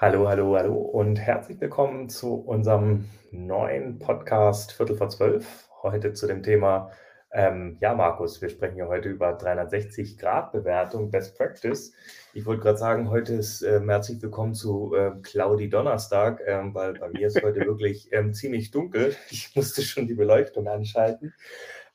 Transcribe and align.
Hallo, 0.00 0.26
hallo, 0.26 0.56
hallo 0.56 0.76
und 0.76 1.16
herzlich 1.16 1.60
willkommen 1.60 2.08
zu 2.08 2.36
unserem 2.36 3.04
neuen 3.32 3.98
Podcast 3.98 4.72
Viertel 4.72 4.96
vor 4.96 5.10
zwölf. 5.10 5.68
Heute 5.82 6.14
zu 6.14 6.26
dem 6.26 6.42
Thema, 6.42 6.90
ähm, 7.32 7.76
ja, 7.82 7.94
Markus, 7.94 8.40
wir 8.40 8.48
sprechen 8.48 8.78
ja 8.78 8.88
heute 8.88 9.10
über 9.10 9.36
360-Grad-Bewertung, 9.36 11.10
Best 11.10 11.36
Practice. 11.36 11.92
Ich 12.32 12.46
wollte 12.46 12.62
gerade 12.62 12.78
sagen, 12.78 13.10
heute 13.10 13.34
ist 13.34 13.60
äh, 13.60 13.78
herzlich 13.86 14.22
willkommen 14.22 14.54
zu 14.54 14.94
äh, 14.94 15.10
Claudi 15.22 15.68
Donnerstag, 15.68 16.40
ähm, 16.46 16.74
weil 16.74 16.94
bei 16.94 17.10
mir 17.10 17.26
ist 17.26 17.42
heute 17.42 17.66
wirklich 17.66 18.08
ähm, 18.10 18.32
ziemlich 18.32 18.70
dunkel. 18.70 19.14
Ich 19.28 19.54
musste 19.54 19.82
schon 19.82 20.06
die 20.06 20.14
Beleuchtung 20.14 20.66
anschalten. 20.66 21.34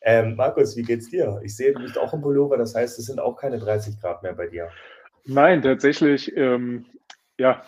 Ähm, 0.01 0.35
Markus, 0.35 0.77
wie 0.77 0.83
geht's 0.83 1.09
dir? 1.09 1.41
Ich 1.43 1.55
sehe, 1.55 1.73
du 1.73 1.81
bist 1.81 1.97
auch 1.97 2.13
im 2.13 2.21
Pullover, 2.21 2.57
das 2.57 2.75
heißt, 2.75 2.99
es 2.99 3.07
sind 3.07 3.19
auch 3.19 3.35
keine 3.35 3.57
30 3.57 3.99
Grad 3.99 4.21
mehr 4.21 4.33
bei 4.33 4.45
dir. 4.45 4.69
Nein, 5.25 5.63
tatsächlich 5.63 6.37
ähm, 6.37 6.85
ja, 7.37 7.65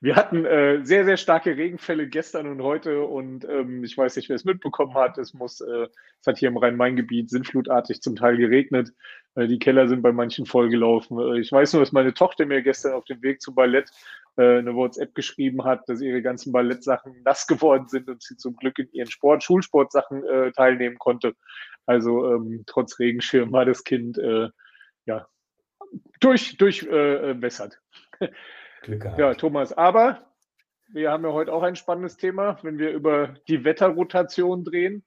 wir 0.00 0.14
hatten 0.14 0.44
äh, 0.44 0.84
sehr, 0.84 1.04
sehr 1.04 1.16
starke 1.16 1.56
Regenfälle 1.56 2.08
gestern 2.08 2.46
und 2.46 2.62
heute 2.62 3.02
und 3.02 3.44
ähm, 3.44 3.82
ich 3.82 3.96
weiß 3.98 4.16
nicht, 4.16 4.28
wer 4.28 4.36
es 4.36 4.44
mitbekommen 4.44 4.94
hat. 4.94 5.18
Es 5.18 5.34
muss, 5.34 5.60
äh, 5.60 5.88
es 6.20 6.26
hat 6.26 6.38
hier 6.38 6.48
im 6.48 6.56
Rhein-Main-Gebiet 6.56 7.28
sinnflutartig 7.28 8.00
zum 8.00 8.14
Teil 8.14 8.36
geregnet. 8.36 8.92
Äh, 9.34 9.48
die 9.48 9.58
Keller 9.58 9.88
sind 9.88 10.02
bei 10.02 10.12
manchen 10.12 10.46
vollgelaufen. 10.46 11.18
Äh, 11.18 11.40
ich 11.40 11.50
weiß 11.50 11.72
nur, 11.72 11.82
dass 11.82 11.92
meine 11.92 12.14
Tochter 12.14 12.46
mir 12.46 12.62
gestern 12.62 12.92
auf 12.92 13.04
dem 13.04 13.22
Weg 13.22 13.42
zum 13.42 13.56
Ballett 13.56 13.90
äh, 14.36 14.58
eine 14.58 14.74
WhatsApp 14.74 15.14
geschrieben 15.16 15.64
hat, 15.64 15.88
dass 15.88 16.00
ihre 16.00 16.22
ganzen 16.22 16.52
Ballettsachen 16.52 17.22
nass 17.24 17.48
geworden 17.48 17.88
sind 17.88 18.08
und 18.08 18.22
sie 18.22 18.36
zum 18.36 18.54
Glück 18.54 18.78
in 18.78 18.88
ihren 18.92 19.10
Sport, 19.10 19.42
Schulsportsachen 19.42 20.24
äh, 20.24 20.52
teilnehmen 20.52 20.98
konnte. 20.98 21.34
Also 21.86 22.34
ähm, 22.34 22.62
trotz 22.66 23.00
Regenschirm 23.00 23.50
war 23.50 23.64
das 23.64 23.82
Kind 23.82 24.16
ja 25.04 25.26
durch, 26.20 26.56
durchwässert. 26.56 27.80
Äh, 28.20 28.28
Glück 28.82 29.02
gehabt. 29.02 29.18
Ja, 29.18 29.34
Thomas, 29.34 29.72
aber 29.72 30.18
wir 30.92 31.10
haben 31.10 31.24
ja 31.24 31.32
heute 31.32 31.52
auch 31.52 31.62
ein 31.62 31.76
spannendes 31.76 32.16
Thema, 32.16 32.58
wenn 32.62 32.78
wir 32.78 32.90
über 32.90 33.34
die 33.48 33.64
Wetterrotation 33.64 34.64
drehen. 34.64 35.04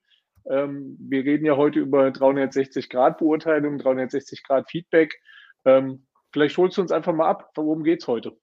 Ähm, 0.48 0.96
wir 1.00 1.24
reden 1.24 1.44
ja 1.44 1.56
heute 1.56 1.78
über 1.78 2.08
360-Grad-Beurteilung, 2.08 3.78
360-Grad-Feedback. 3.78 5.14
Ähm, 5.64 6.06
vielleicht 6.32 6.56
holst 6.58 6.76
du 6.76 6.82
uns 6.82 6.92
einfach 6.92 7.12
mal 7.12 7.28
ab, 7.28 7.50
worum 7.54 7.84
geht 7.84 8.02
es 8.02 8.08
heute? 8.08 8.36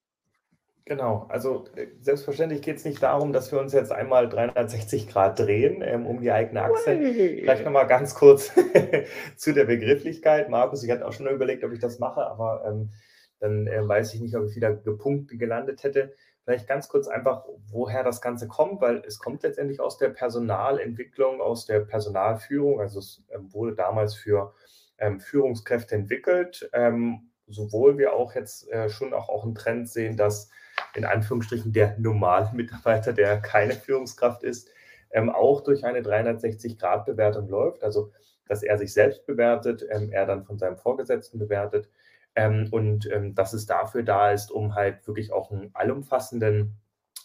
Genau, 0.86 1.28
also 1.30 1.66
äh, 1.76 1.88
selbstverständlich 2.02 2.62
geht 2.62 2.76
es 2.76 2.84
nicht 2.84 3.02
darum, 3.02 3.32
dass 3.32 3.54
wir 3.54 3.60
uns 3.60 3.72
jetzt 3.72 3.94
einmal 3.94 4.28
360 4.28 5.08
Grad 5.08 5.40
drehen 5.40 5.82
ähm, 5.82 6.06
um 6.06 6.20
die 6.20 6.32
eigene 6.32 6.62
Achse. 6.62 6.92
Hey. 6.92 7.40
Vielleicht 7.40 7.64
nochmal 7.64 7.88
ganz 7.88 8.16
kurz 8.16 8.52
zu 9.38 9.54
der 9.54 9.64
Begrifflichkeit. 9.64 10.50
Markus, 10.50 10.84
ich 10.84 10.92
hatte 10.92 11.08
auch 11.08 11.14
schon 11.14 11.28
überlegt, 11.28 11.64
ob 11.64 11.72
ich 11.72 11.80
das 11.80 12.00
mache, 12.00 12.28
aber 12.28 12.66
ähm, 12.68 12.90
dann 13.44 13.68
äh, 13.68 13.86
weiß 13.86 14.14
ich 14.14 14.22
nicht, 14.22 14.36
ob 14.38 14.46
ich 14.46 14.56
wieder 14.56 14.74
gepunktet 14.74 15.38
gelandet 15.38 15.84
hätte. 15.84 16.14
Vielleicht 16.46 16.66
ganz 16.66 16.88
kurz 16.88 17.10
einfach, 17.10 17.44
woher 17.68 18.02
das 18.02 18.22
Ganze 18.22 18.48
kommt, 18.48 18.80
weil 18.80 19.04
es 19.06 19.20
kommt 19.20 19.44
letztendlich 19.44 19.82
aus 19.82 19.98
der 19.98 20.10
Personalentwicklung, 20.10 21.42
aus 21.42 21.66
der 21.66 21.82
Personalführung. 21.82 22.80
Also 22.80 23.00
es 23.00 23.22
ähm, 23.30 23.54
wurde 23.54 23.76
damals 23.76 24.16
für 24.16 24.54
ähm, 24.98 25.20
Führungskräfte 25.20 25.94
entwickelt, 25.94 26.70
ähm, 26.72 27.32
sowohl 27.48 27.98
wir 27.98 28.14
auch 28.14 28.34
jetzt 28.34 28.72
äh, 28.72 28.90
schon 28.90 29.14
auch, 29.14 29.28
auch 29.28 29.44
einen 29.44 29.56
Trend 29.56 29.90
sehen, 29.90 30.16
dass 30.16 30.50
in 30.96 31.04
Anführungsstrichen 31.04 31.74
der 31.74 31.98
normale 32.00 32.50
Mitarbeiter, 32.54 33.12
der 33.12 33.42
keine 33.42 33.74
Führungskraft 33.74 34.44
ist, 34.44 34.70
ähm, 35.12 35.30
auch 35.30 35.62
durch 35.62 35.84
eine 35.84 36.00
360-Grad-Bewertung 36.00 37.50
läuft. 37.50 37.84
Also 37.84 38.14
dass 38.48 38.64
er 38.64 38.78
sich 38.78 38.94
selbst 38.94 39.26
bewertet, 39.26 39.86
ähm, 39.90 40.12
er 40.12 40.26
dann 40.26 40.46
von 40.46 40.58
seinem 40.58 40.78
Vorgesetzten 40.78 41.40
bewertet 41.40 41.90
ähm, 42.36 42.68
und 42.72 43.10
ähm, 43.12 43.36
dass 43.36 43.54
es 43.54 43.66
dafür 43.66 44.04
da 44.04 44.32
ist, 44.32 44.52
um 44.52 44.76
halt 44.76 45.06
wirklich 45.08 45.32
auch 45.32 45.52
einen 45.52 45.72
allumfassenden 45.74 46.78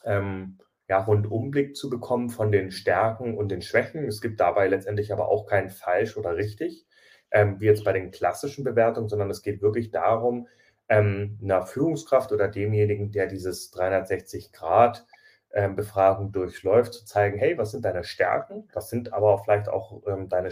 ähm, 0.04 0.58
ja, 0.88 0.98
Rundumblick 1.02 1.76
zu 1.76 1.90
bekommen 1.90 2.30
von 2.30 2.50
den 2.50 2.70
Stärken 2.70 3.36
und 3.36 3.50
den 3.50 3.62
Schwächen. 3.62 4.04
Es 4.06 4.20
gibt 4.20 4.40
dabei 4.40 4.68
letztendlich 4.68 5.12
aber 5.12 5.28
auch 5.28 5.46
kein 5.46 5.70
falsch 5.70 6.16
oder 6.16 6.36
richtig, 6.36 6.86
ähm, 7.30 7.60
wie 7.60 7.66
jetzt 7.66 7.84
bei 7.84 7.92
den 7.92 8.10
klassischen 8.10 8.64
Bewertungen, 8.64 9.08
sondern 9.08 9.30
es 9.30 9.42
geht 9.42 9.60
wirklich 9.62 9.90
darum, 9.90 10.48
ähm, 10.88 11.38
einer 11.42 11.66
Führungskraft 11.66 12.32
oder 12.32 12.48
demjenigen, 12.48 13.12
der 13.12 13.26
dieses 13.26 13.70
360 13.70 14.52
Grad 14.52 15.06
ähm, 15.52 15.76
Befragung 15.76 16.32
durchläuft, 16.32 16.94
zu 16.94 17.04
zeigen, 17.04 17.38
hey, 17.38 17.58
was 17.58 17.72
sind 17.72 17.84
deine 17.84 18.04
Stärken, 18.04 18.68
was 18.72 18.88
sind 18.88 19.12
aber 19.12 19.38
vielleicht 19.38 19.68
auch 19.68 20.02
ähm, 20.06 20.28
deine 20.28 20.50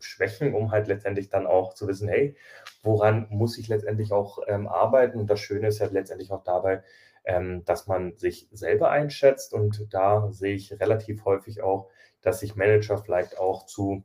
Schwächen, 0.00 0.54
um 0.54 0.70
halt 0.70 0.88
letztendlich 0.88 1.28
dann 1.28 1.46
auch 1.46 1.74
zu 1.74 1.88
wissen, 1.88 2.08
hey, 2.08 2.36
woran 2.82 3.26
muss 3.30 3.58
ich 3.58 3.68
letztendlich 3.68 4.12
auch 4.12 4.38
ähm, 4.46 4.68
arbeiten? 4.68 5.18
Und 5.18 5.28
das 5.28 5.40
Schöne 5.40 5.68
ist 5.68 5.78
ja 5.78 5.86
letztendlich 5.86 6.30
auch 6.30 6.44
dabei, 6.44 6.82
ähm, 7.24 7.64
dass 7.64 7.86
man 7.86 8.16
sich 8.16 8.48
selber 8.52 8.90
einschätzt. 8.90 9.52
Und 9.52 9.92
da 9.92 10.30
sehe 10.32 10.54
ich 10.54 10.78
relativ 10.80 11.24
häufig 11.24 11.62
auch, 11.62 11.90
dass 12.22 12.40
sich 12.40 12.56
Manager 12.56 12.98
vielleicht 12.98 13.38
auch 13.38 13.66
zu, 13.66 14.04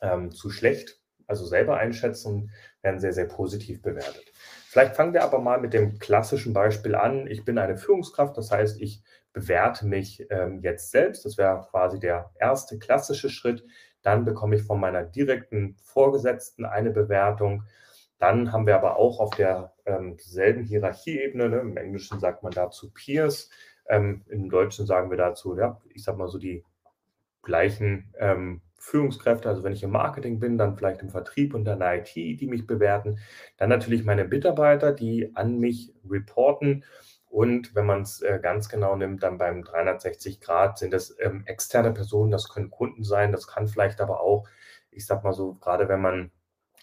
ähm, 0.00 0.30
zu 0.32 0.50
schlecht, 0.50 1.00
also 1.26 1.46
selber 1.46 1.76
einschätzen 1.76 2.28
und 2.28 2.50
werden 2.82 3.00
sehr, 3.00 3.12
sehr 3.12 3.26
positiv 3.26 3.82
bewertet. 3.82 4.24
Vielleicht 4.68 4.96
fangen 4.96 5.12
wir 5.12 5.22
aber 5.22 5.38
mal 5.38 5.60
mit 5.60 5.74
dem 5.74 5.98
klassischen 5.98 6.52
Beispiel 6.52 6.94
an. 6.94 7.26
Ich 7.26 7.44
bin 7.44 7.58
eine 7.58 7.76
Führungskraft, 7.76 8.36
das 8.36 8.50
heißt, 8.50 8.80
ich 8.80 9.02
bewerte 9.32 9.86
mich 9.86 10.26
ähm, 10.30 10.60
jetzt 10.62 10.90
selbst. 10.90 11.24
Das 11.24 11.38
wäre 11.38 11.66
quasi 11.70 11.98
der 11.98 12.30
erste 12.38 12.78
klassische 12.78 13.30
Schritt. 13.30 13.64
Dann 14.02 14.24
bekomme 14.24 14.56
ich 14.56 14.62
von 14.62 14.80
meiner 14.80 15.04
direkten 15.04 15.76
Vorgesetzten 15.82 16.64
eine 16.64 16.90
Bewertung. 16.90 17.64
Dann 18.18 18.52
haben 18.52 18.66
wir 18.66 18.76
aber 18.76 18.96
auch 18.96 19.20
auf 19.20 19.30
derselben 19.34 20.60
ähm, 20.60 20.66
Hierarchieebene, 20.66 21.48
ne, 21.48 21.58
im 21.58 21.76
Englischen 21.76 22.20
sagt 22.20 22.42
man 22.42 22.52
dazu 22.52 22.90
Peers, 22.92 23.50
ähm, 23.88 24.22
im 24.28 24.48
Deutschen 24.48 24.86
sagen 24.86 25.10
wir 25.10 25.18
dazu, 25.18 25.56
ja, 25.56 25.80
ich 25.90 26.04
sag 26.04 26.16
mal 26.16 26.28
so 26.28 26.38
die 26.38 26.64
gleichen 27.42 28.12
ähm, 28.18 28.62
Führungskräfte, 28.78 29.48
also 29.48 29.62
wenn 29.62 29.72
ich 29.72 29.82
im 29.82 29.90
Marketing 29.90 30.40
bin, 30.40 30.58
dann 30.58 30.76
vielleicht 30.76 31.02
im 31.02 31.10
Vertrieb 31.10 31.54
und 31.54 31.64
dann 31.64 31.80
der 31.80 31.98
IT, 31.98 32.14
die 32.14 32.46
mich 32.46 32.66
bewerten. 32.66 33.18
Dann 33.56 33.68
natürlich 33.68 34.04
meine 34.04 34.24
Mitarbeiter, 34.24 34.92
die 34.92 35.34
an 35.34 35.58
mich 35.58 35.94
reporten 36.08 36.84
und 37.32 37.74
wenn 37.74 37.86
man 37.86 38.02
es 38.02 38.20
äh, 38.20 38.38
ganz 38.42 38.68
genau 38.68 38.94
nimmt, 38.94 39.22
dann 39.22 39.38
beim 39.38 39.64
360 39.64 40.38
Grad 40.42 40.76
sind 40.76 40.92
das 40.92 41.16
ähm, 41.18 41.44
externe 41.46 41.90
Personen, 41.90 42.30
das 42.30 42.50
können 42.50 42.70
Kunden 42.70 43.04
sein, 43.04 43.32
das 43.32 43.46
kann 43.46 43.68
vielleicht 43.68 44.02
aber 44.02 44.20
auch, 44.20 44.46
ich 44.90 45.06
sag 45.06 45.24
mal 45.24 45.32
so, 45.32 45.54
gerade 45.54 45.88
wenn 45.88 46.02
man 46.02 46.30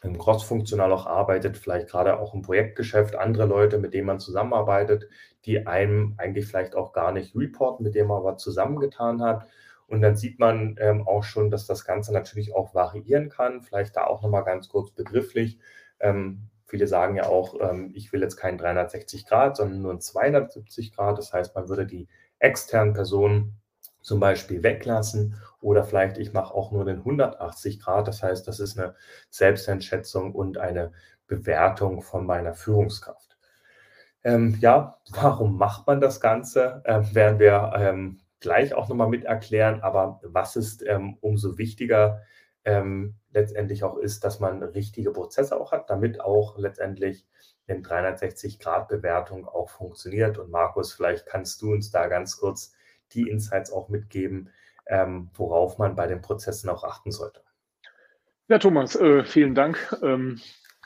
im 0.02 0.18
cross-funktional 0.18 0.92
auch 0.92 1.06
arbeitet, 1.06 1.56
vielleicht 1.56 1.90
gerade 1.90 2.18
auch 2.18 2.34
im 2.34 2.42
Projektgeschäft, 2.42 3.16
andere 3.16 3.46
Leute, 3.46 3.78
mit 3.78 3.94
denen 3.94 4.08
man 4.08 4.20
zusammenarbeitet, 4.20 5.08
die 5.46 5.68
einem 5.68 6.16
eigentlich 6.18 6.48
vielleicht 6.48 6.76
auch 6.76 6.94
gar 6.94 7.12
nicht 7.12 7.36
reporten, 7.36 7.84
mit 7.84 7.94
denen 7.94 8.08
man 8.08 8.18
aber 8.18 8.38
zusammengetan 8.38 9.22
hat. 9.22 9.48
Und 9.86 10.02
dann 10.02 10.16
sieht 10.16 10.40
man 10.40 10.78
ähm, 10.80 11.08
auch 11.08 11.24
schon, 11.24 11.52
dass 11.52 11.68
das 11.68 11.86
Ganze 11.86 12.12
natürlich 12.12 12.56
auch 12.56 12.74
variieren 12.74 13.30
kann. 13.30 13.62
Vielleicht 13.62 13.96
da 13.96 14.08
auch 14.08 14.24
nochmal 14.24 14.46
ganz 14.46 14.68
kurz 14.68 14.90
begrifflich. 14.90 15.60
Ähm, 16.00 16.50
Viele 16.70 16.86
sagen 16.86 17.16
ja 17.16 17.26
auch, 17.26 17.56
ähm, 17.60 17.92
ich 17.96 18.14
will 18.14 18.22
jetzt 18.22 18.38
keinen 18.38 18.60
360 18.60 19.26
Grad, 19.26 19.58
sondern 19.58 19.82
nur 19.82 19.92
ein 19.92 20.02
270 20.02 20.96
Grad. 20.96 21.18
Das 21.18 21.34
heißt, 21.34 21.56
man 21.56 21.68
würde 21.68 21.88
die 21.88 22.08
externen 22.38 22.94
Personen 22.94 23.60
zum 24.02 24.20
Beispiel 24.20 24.62
weglassen 24.62 25.36
oder 25.62 25.84
vielleicht 25.84 26.20
ich 26.20 26.32
mache 26.32 26.54
auch 26.54 26.72
nur 26.72 26.86
den 26.86 27.00
180 27.00 27.80
Grad. 27.80 28.08
Das 28.08 28.22
heißt, 28.22 28.48
das 28.48 28.60
ist 28.60 28.78
eine 28.78 28.96
Selbsteinschätzung 29.32 30.36
und 30.36 30.60
eine 30.60 30.92
Bewertung 31.28 32.02
von 32.04 32.26
meiner 32.28 32.54
Führungskraft. 32.54 33.38
Ähm, 34.24 34.58
ja, 34.62 35.00
warum 35.10 35.58
macht 35.58 35.88
man 35.88 36.00
das 36.00 36.22
Ganze? 36.22 36.84
Ähm, 36.86 37.16
werden 37.16 37.40
wir 37.40 37.74
ähm, 37.76 38.20
gleich 38.40 38.76
auch 38.76 38.90
nochmal 38.90 39.10
mit 39.10 39.26
erklären. 39.26 39.82
Aber 39.82 40.20
was 40.24 40.56
ist 40.56 40.86
ähm, 40.86 41.18
umso 41.20 41.58
wichtiger, 41.58 42.22
ähm, 42.70 43.16
letztendlich 43.32 43.84
auch 43.84 43.98
ist, 43.98 44.24
dass 44.24 44.40
man 44.40 44.62
richtige 44.62 45.12
Prozesse 45.12 45.60
auch 45.60 45.72
hat, 45.72 45.90
damit 45.90 46.22
auch 46.22 46.58
letztendlich 46.58 47.26
in 47.66 47.84
360-Grad-Bewertung 47.84 49.48
auch 49.48 49.70
funktioniert. 49.70 50.38
Und 50.38 50.52
Markus, 50.52 50.94
vielleicht 50.94 51.26
kannst 51.26 51.62
du 51.62 51.72
uns 51.72 51.90
da 51.90 52.08
ganz 52.08 52.38
kurz 52.38 52.74
die 53.14 53.28
Insights 53.28 53.72
auch 53.72 53.90
mitgeben, 53.90 54.50
ähm, 54.88 55.30
worauf 55.34 55.78
man 55.80 55.96
bei 55.96 56.08
den 56.08 56.22
Prozessen 56.22 56.70
auch 56.70 56.84
achten 56.84 57.12
sollte. 57.12 57.42
Ja, 58.48 58.60
Thomas, 58.60 58.96
äh, 58.96 59.24
vielen 59.24 59.56
Dank. 59.56 59.96
Ähm, 60.02 60.40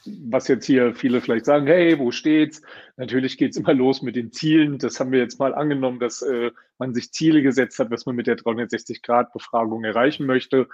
was 0.05 0.47
jetzt 0.47 0.65
hier 0.65 0.95
viele 0.95 1.21
vielleicht 1.21 1.45
sagen, 1.45 1.67
hey, 1.67 1.97
wo 1.97 2.11
steht's? 2.11 2.61
Natürlich 2.97 3.37
geht 3.37 3.51
es 3.51 3.57
immer 3.57 3.73
los 3.73 4.01
mit 4.01 4.15
den 4.15 4.31
Zielen. 4.31 4.77
Das 4.77 4.99
haben 4.99 5.11
wir 5.11 5.19
jetzt 5.19 5.39
mal 5.39 5.55
angenommen, 5.55 5.99
dass 5.99 6.21
äh, 6.21 6.51
man 6.77 6.93
sich 6.93 7.11
Ziele 7.11 7.41
gesetzt 7.41 7.79
hat, 7.79 7.89
was 7.91 8.05
man 8.05 8.15
mit 8.15 8.27
der 8.27 8.37
360-Grad-Befragung 8.37 9.83
erreichen 9.83 10.25
möchte. 10.25 10.67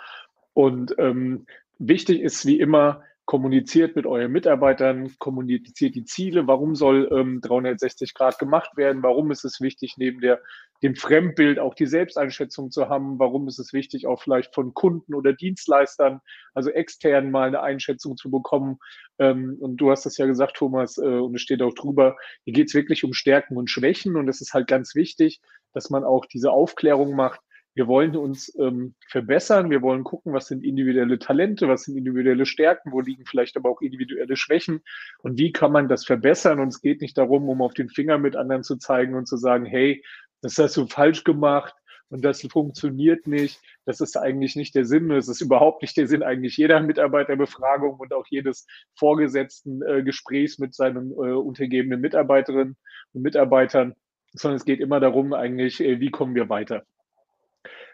Und 0.60 0.94
ähm, 0.98 1.46
wichtig 1.78 2.20
ist 2.20 2.46
wie 2.46 2.60
immer, 2.60 3.02
kommuniziert 3.24 3.96
mit 3.96 4.06
euren 4.06 4.30
Mitarbeitern, 4.30 5.16
kommuniziert 5.18 5.96
die 5.96 6.04
Ziele, 6.04 6.48
warum 6.48 6.76
soll 6.76 7.08
ähm, 7.14 7.40
360 7.40 8.14
Grad 8.14 8.40
gemacht 8.40 8.76
werden, 8.76 9.02
warum 9.02 9.32
ist 9.32 9.46
es 9.46 9.62
wichtig, 9.62 9.94
neben 9.96 10.20
der, 10.20 10.42
dem 10.84 10.96
Fremdbild 10.96 11.60
auch 11.60 11.76
die 11.76 11.86
Selbsteinschätzung 11.86 12.72
zu 12.72 12.90
haben, 12.90 13.20
warum 13.20 13.48
ist 13.48 13.58
es 13.58 13.72
wichtig, 13.72 14.06
auch 14.06 14.22
vielleicht 14.22 14.54
von 14.54 14.74
Kunden 14.74 15.14
oder 15.14 15.32
Dienstleistern, 15.32 16.20
also 16.54 16.72
extern 16.72 17.32
mal 17.32 17.48
eine 17.48 17.62
Einschätzung 17.62 18.18
zu 18.18 18.30
bekommen. 18.30 18.80
Ähm, 19.18 19.56
und 19.62 19.78
du 19.78 19.92
hast 19.92 20.06
das 20.06 20.18
ja 20.18 20.26
gesagt, 20.26 20.58
Thomas, 20.58 20.98
äh, 20.98 21.06
und 21.06 21.36
es 21.36 21.42
steht 21.42 21.62
auch 21.62 21.74
drüber, 21.74 22.18
hier 22.44 22.54
geht 22.54 22.68
es 22.68 22.74
wirklich 22.74 23.06
um 23.06 23.14
Stärken 23.14 23.56
und 23.56 23.70
Schwächen. 23.70 24.18
Und 24.18 24.28
es 24.28 24.42
ist 24.42 24.54
halt 24.54 24.68
ganz 24.68 24.94
wichtig, 24.94 25.40
dass 25.72 25.90
man 25.90 26.04
auch 26.04 26.26
diese 26.26 26.52
Aufklärung 26.52 27.16
macht, 27.16 27.40
wir 27.80 27.88
wollen 27.88 28.18
uns 28.18 28.54
ähm, 28.60 28.94
verbessern, 29.08 29.70
wir 29.70 29.82
wollen 29.82 30.04
gucken, 30.04 30.34
was 30.34 30.48
sind 30.48 30.66
individuelle 30.66 31.18
Talente, 31.18 31.70
was 31.70 31.84
sind 31.84 31.96
individuelle 31.96 32.46
Stärken, 32.46 32.92
wo 32.92 33.00
liegen 33.00 33.26
vielleicht 33.26 33.56
aber 33.56 33.70
auch 33.70 33.80
individuelle 33.80 34.36
Schwächen 34.36 34.82
und 35.20 35.38
wie 35.38 35.54
kann 35.54 35.72
man 35.72 35.88
das 35.88 36.04
verbessern. 36.04 36.60
Und 36.60 36.68
es 36.68 36.82
geht 36.82 37.00
nicht 37.00 37.18
darum, 37.18 37.48
um 37.48 37.62
auf 37.62 37.74
den 37.74 37.88
Finger 37.88 38.18
mit 38.18 38.36
anderen 38.36 38.64
zu 38.64 38.76
zeigen 38.76 39.16
und 39.16 39.30
zu 39.30 39.38
sagen, 39.38 39.64
hey, 39.64 40.04
das 40.42 40.58
hast 40.58 40.76
du 40.76 40.88
falsch 40.88 41.24
gemacht 41.24 41.74
und 42.10 42.26
das 42.26 42.42
funktioniert 42.42 43.28
nicht. 43.28 43.62
Das 43.86 44.02
ist 44.02 44.18
eigentlich 44.18 44.58
nicht 44.58 44.76
der 44.76 44.84
Sinn. 44.84 45.08
Das 45.08 45.30
ist 45.30 45.40
überhaupt 45.40 45.82
nicht 45.82 45.96
der 45.96 46.08
Sinn 46.08 46.22
eigentlich 46.22 46.58
jeder 46.58 46.82
Mitarbeiterbefragung 46.82 47.98
und 47.98 48.14
auch 48.14 48.26
jedes 48.30 48.68
vorgesetzten 48.96 49.82
äh, 49.84 50.04
Gesprächs 50.04 50.60
mit 50.60 50.76
seinen 50.76 51.12
äh, 51.12 51.32
untergebenen 51.32 52.02
Mitarbeiterinnen 52.02 52.76
und 53.14 53.22
Mitarbeitern, 53.22 53.96
sondern 54.34 54.58
es 54.58 54.66
geht 54.66 54.82
immer 54.82 55.00
darum, 55.00 55.32
eigentlich, 55.32 55.80
äh, 55.80 56.02
wie 56.02 56.12
kommen 56.12 56.36
wir 56.36 56.50
weiter. 56.50 56.84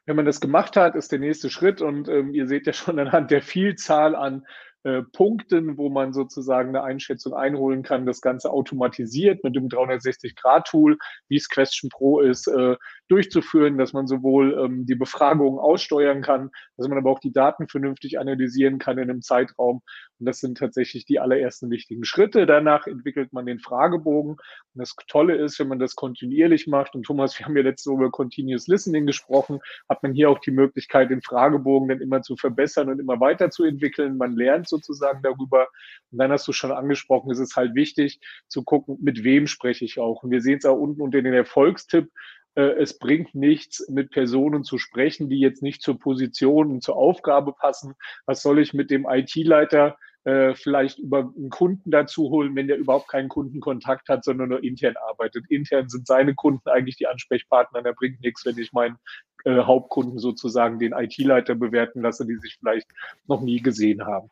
Wenn 0.05 0.15
man 0.15 0.25
das 0.25 0.41
gemacht 0.41 0.75
hat, 0.75 0.95
ist 0.95 1.11
der 1.11 1.19
nächste 1.19 1.49
Schritt. 1.49 1.81
Und 1.81 2.07
ähm, 2.07 2.33
ihr 2.33 2.47
seht 2.47 2.67
ja 2.67 2.73
schon 2.73 2.99
anhand 2.99 3.31
der 3.31 3.41
Vielzahl 3.41 4.15
an 4.15 4.45
äh, 4.85 5.01
Punkten, 5.01 5.77
wo 5.79 5.89
man 5.89 6.13
sozusagen 6.13 6.69
eine 6.69 6.83
Einschätzung 6.83 7.33
einholen 7.33 7.81
kann, 7.81 8.05
das 8.05 8.21
Ganze 8.21 8.51
automatisiert 8.51 9.43
mit 9.43 9.55
dem 9.55 9.67
360-Grad-Tool, 9.67 10.99
wie 11.27 11.35
es 11.37 11.49
Question 11.49 11.89
Pro 11.89 12.19
ist, 12.19 12.47
äh, 12.47 12.75
durchzuführen, 13.07 13.79
dass 13.79 13.93
man 13.93 14.05
sowohl 14.05 14.53
ähm, 14.53 14.85
die 14.85 14.93
Befragungen 14.93 15.59
aussteuern 15.59 16.21
kann, 16.21 16.51
dass 16.77 16.87
man 16.87 16.99
aber 16.99 17.09
auch 17.09 17.19
die 17.19 17.33
Daten 17.33 17.67
vernünftig 17.67 18.19
analysieren 18.19 18.77
kann 18.77 18.99
in 18.99 19.09
einem 19.09 19.23
Zeitraum. 19.23 19.81
Und 20.19 20.27
das 20.27 20.39
sind 20.39 20.57
tatsächlich 20.57 21.05
die 21.05 21.19
allerersten 21.19 21.69
wichtigen 21.69 22.05
Schritte. 22.05 22.45
Danach 22.45 22.87
entwickelt 22.87 23.33
man 23.33 23.45
den 23.45 23.59
Fragebogen. 23.59 24.33
Und 24.33 24.39
das 24.73 24.95
Tolle 25.07 25.35
ist, 25.35 25.59
wenn 25.59 25.67
man 25.67 25.79
das 25.79 25.95
kontinuierlich 25.95 26.67
macht, 26.67 26.95
und 26.95 27.03
Thomas, 27.03 27.37
wir 27.37 27.45
haben 27.45 27.57
ja 27.57 27.63
letzte 27.63 27.89
Woche 27.89 28.03
über 28.03 28.11
Continuous 28.11 28.67
Listening 28.67 29.05
gesprochen, 29.05 29.59
hat 29.89 30.03
man 30.03 30.13
hier 30.13 30.29
auch 30.29 30.39
die 30.39 30.51
Möglichkeit, 30.51 31.09
den 31.09 31.21
Fragebogen 31.21 31.89
dann 31.89 32.01
immer 32.01 32.21
zu 32.21 32.37
verbessern 32.37 32.89
und 32.89 32.99
immer 32.99 33.19
weiterzuentwickeln. 33.19 34.17
Man 34.17 34.35
lernt 34.35 34.69
sozusagen 34.75 35.21
darüber. 35.23 35.67
Und 36.11 36.19
dann 36.19 36.31
hast 36.31 36.47
du 36.47 36.53
schon 36.53 36.71
angesprochen, 36.71 37.31
es 37.31 37.39
ist 37.39 37.55
halt 37.55 37.75
wichtig 37.75 38.19
zu 38.47 38.63
gucken, 38.63 38.97
mit 39.01 39.23
wem 39.23 39.47
spreche 39.47 39.85
ich 39.85 39.99
auch. 39.99 40.23
Und 40.23 40.31
wir 40.31 40.41
sehen 40.41 40.59
es 40.59 40.65
auch 40.65 40.77
unten 40.77 41.01
unter 41.01 41.21
den 41.21 41.33
Erfolgstipp 41.33 42.09
äh, 42.55 42.81
es 42.81 42.97
bringt 42.97 43.35
nichts, 43.35 43.87
mit 43.89 44.11
Personen 44.11 44.63
zu 44.63 44.77
sprechen, 44.77 45.29
die 45.29 45.39
jetzt 45.39 45.61
nicht 45.61 45.81
zur 45.81 45.99
Position 45.99 46.71
und 46.71 46.83
zur 46.83 46.95
Aufgabe 46.95 47.53
passen. 47.53 47.95
Was 48.25 48.41
soll 48.41 48.59
ich 48.59 48.73
mit 48.73 48.89
dem 48.91 49.05
IT-Leiter 49.07 49.97
äh, 50.25 50.55
vielleicht 50.55 50.97
über 50.97 51.31
einen 51.37 51.49
Kunden 51.49 51.91
dazu 51.91 52.29
holen, 52.29 52.55
wenn 52.55 52.67
der 52.67 52.77
überhaupt 52.77 53.09
keinen 53.09 53.29
Kundenkontakt 53.29 54.09
hat, 54.09 54.23
sondern 54.23 54.49
nur 54.49 54.63
intern 54.63 54.95
arbeitet. 55.07 55.45
Intern 55.49 55.87
sind 55.87 56.07
seine 56.07 56.33
Kunden 56.33 56.67
eigentlich 56.67 56.97
die 56.97 57.07
Ansprechpartner. 57.07 57.83
Da 57.83 57.91
bringt 57.91 58.21
nichts, 58.21 58.43
wenn 58.45 58.57
ich 58.57 58.73
meinen 58.73 58.97
äh, 59.43 59.61
Hauptkunden 59.61 60.17
sozusagen 60.17 60.79
den 60.79 60.93
IT-Leiter 60.93 61.53
bewerten 61.53 62.01
lasse, 62.01 62.25
die 62.25 62.37
sich 62.37 62.57
vielleicht 62.59 62.87
noch 63.27 63.41
nie 63.41 63.61
gesehen 63.61 64.05
haben. 64.05 64.31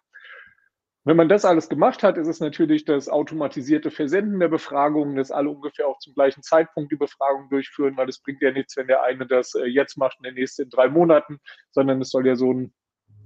Wenn 1.06 1.18
man 1.18 1.28
das 1.28 1.44
alles 1.44 1.68
gemacht 1.68 2.02
hat, 2.02 2.18
ist 2.18 2.30
es 2.30 2.40
natürlich 2.40 2.86
das 2.86 3.10
automatisierte 3.10 3.92
Versenden 3.92 4.40
der 4.40 4.48
Befragungen, 4.48 5.18
dass 5.18 5.32
alle 5.32 5.50
ungefähr 5.50 5.88
auch 5.88 6.00
zum 6.00 6.14
gleichen 6.14 6.44
Zeitpunkt 6.44 6.94
die 6.94 6.98
Befragung 6.98 7.50
durchführen, 7.50 7.98
weil 7.98 8.08
es 8.08 8.22
bringt 8.22 8.42
ja 8.42 8.52
nichts, 8.52 8.78
wenn 8.78 8.88
der 8.88 9.04
eine 9.04 9.28
das 9.28 9.54
äh, 9.54 9.66
jetzt 9.66 9.98
macht 9.98 10.18
und 10.20 10.24
der 10.24 10.32
nächste 10.32 10.64
in 10.64 10.70
drei 10.70 10.88
Monaten, 10.88 11.40
sondern 11.72 12.02
es 12.02 12.10
soll 12.10 12.26
ja 12.26 12.38
so 12.38 12.54
ein 12.54 12.74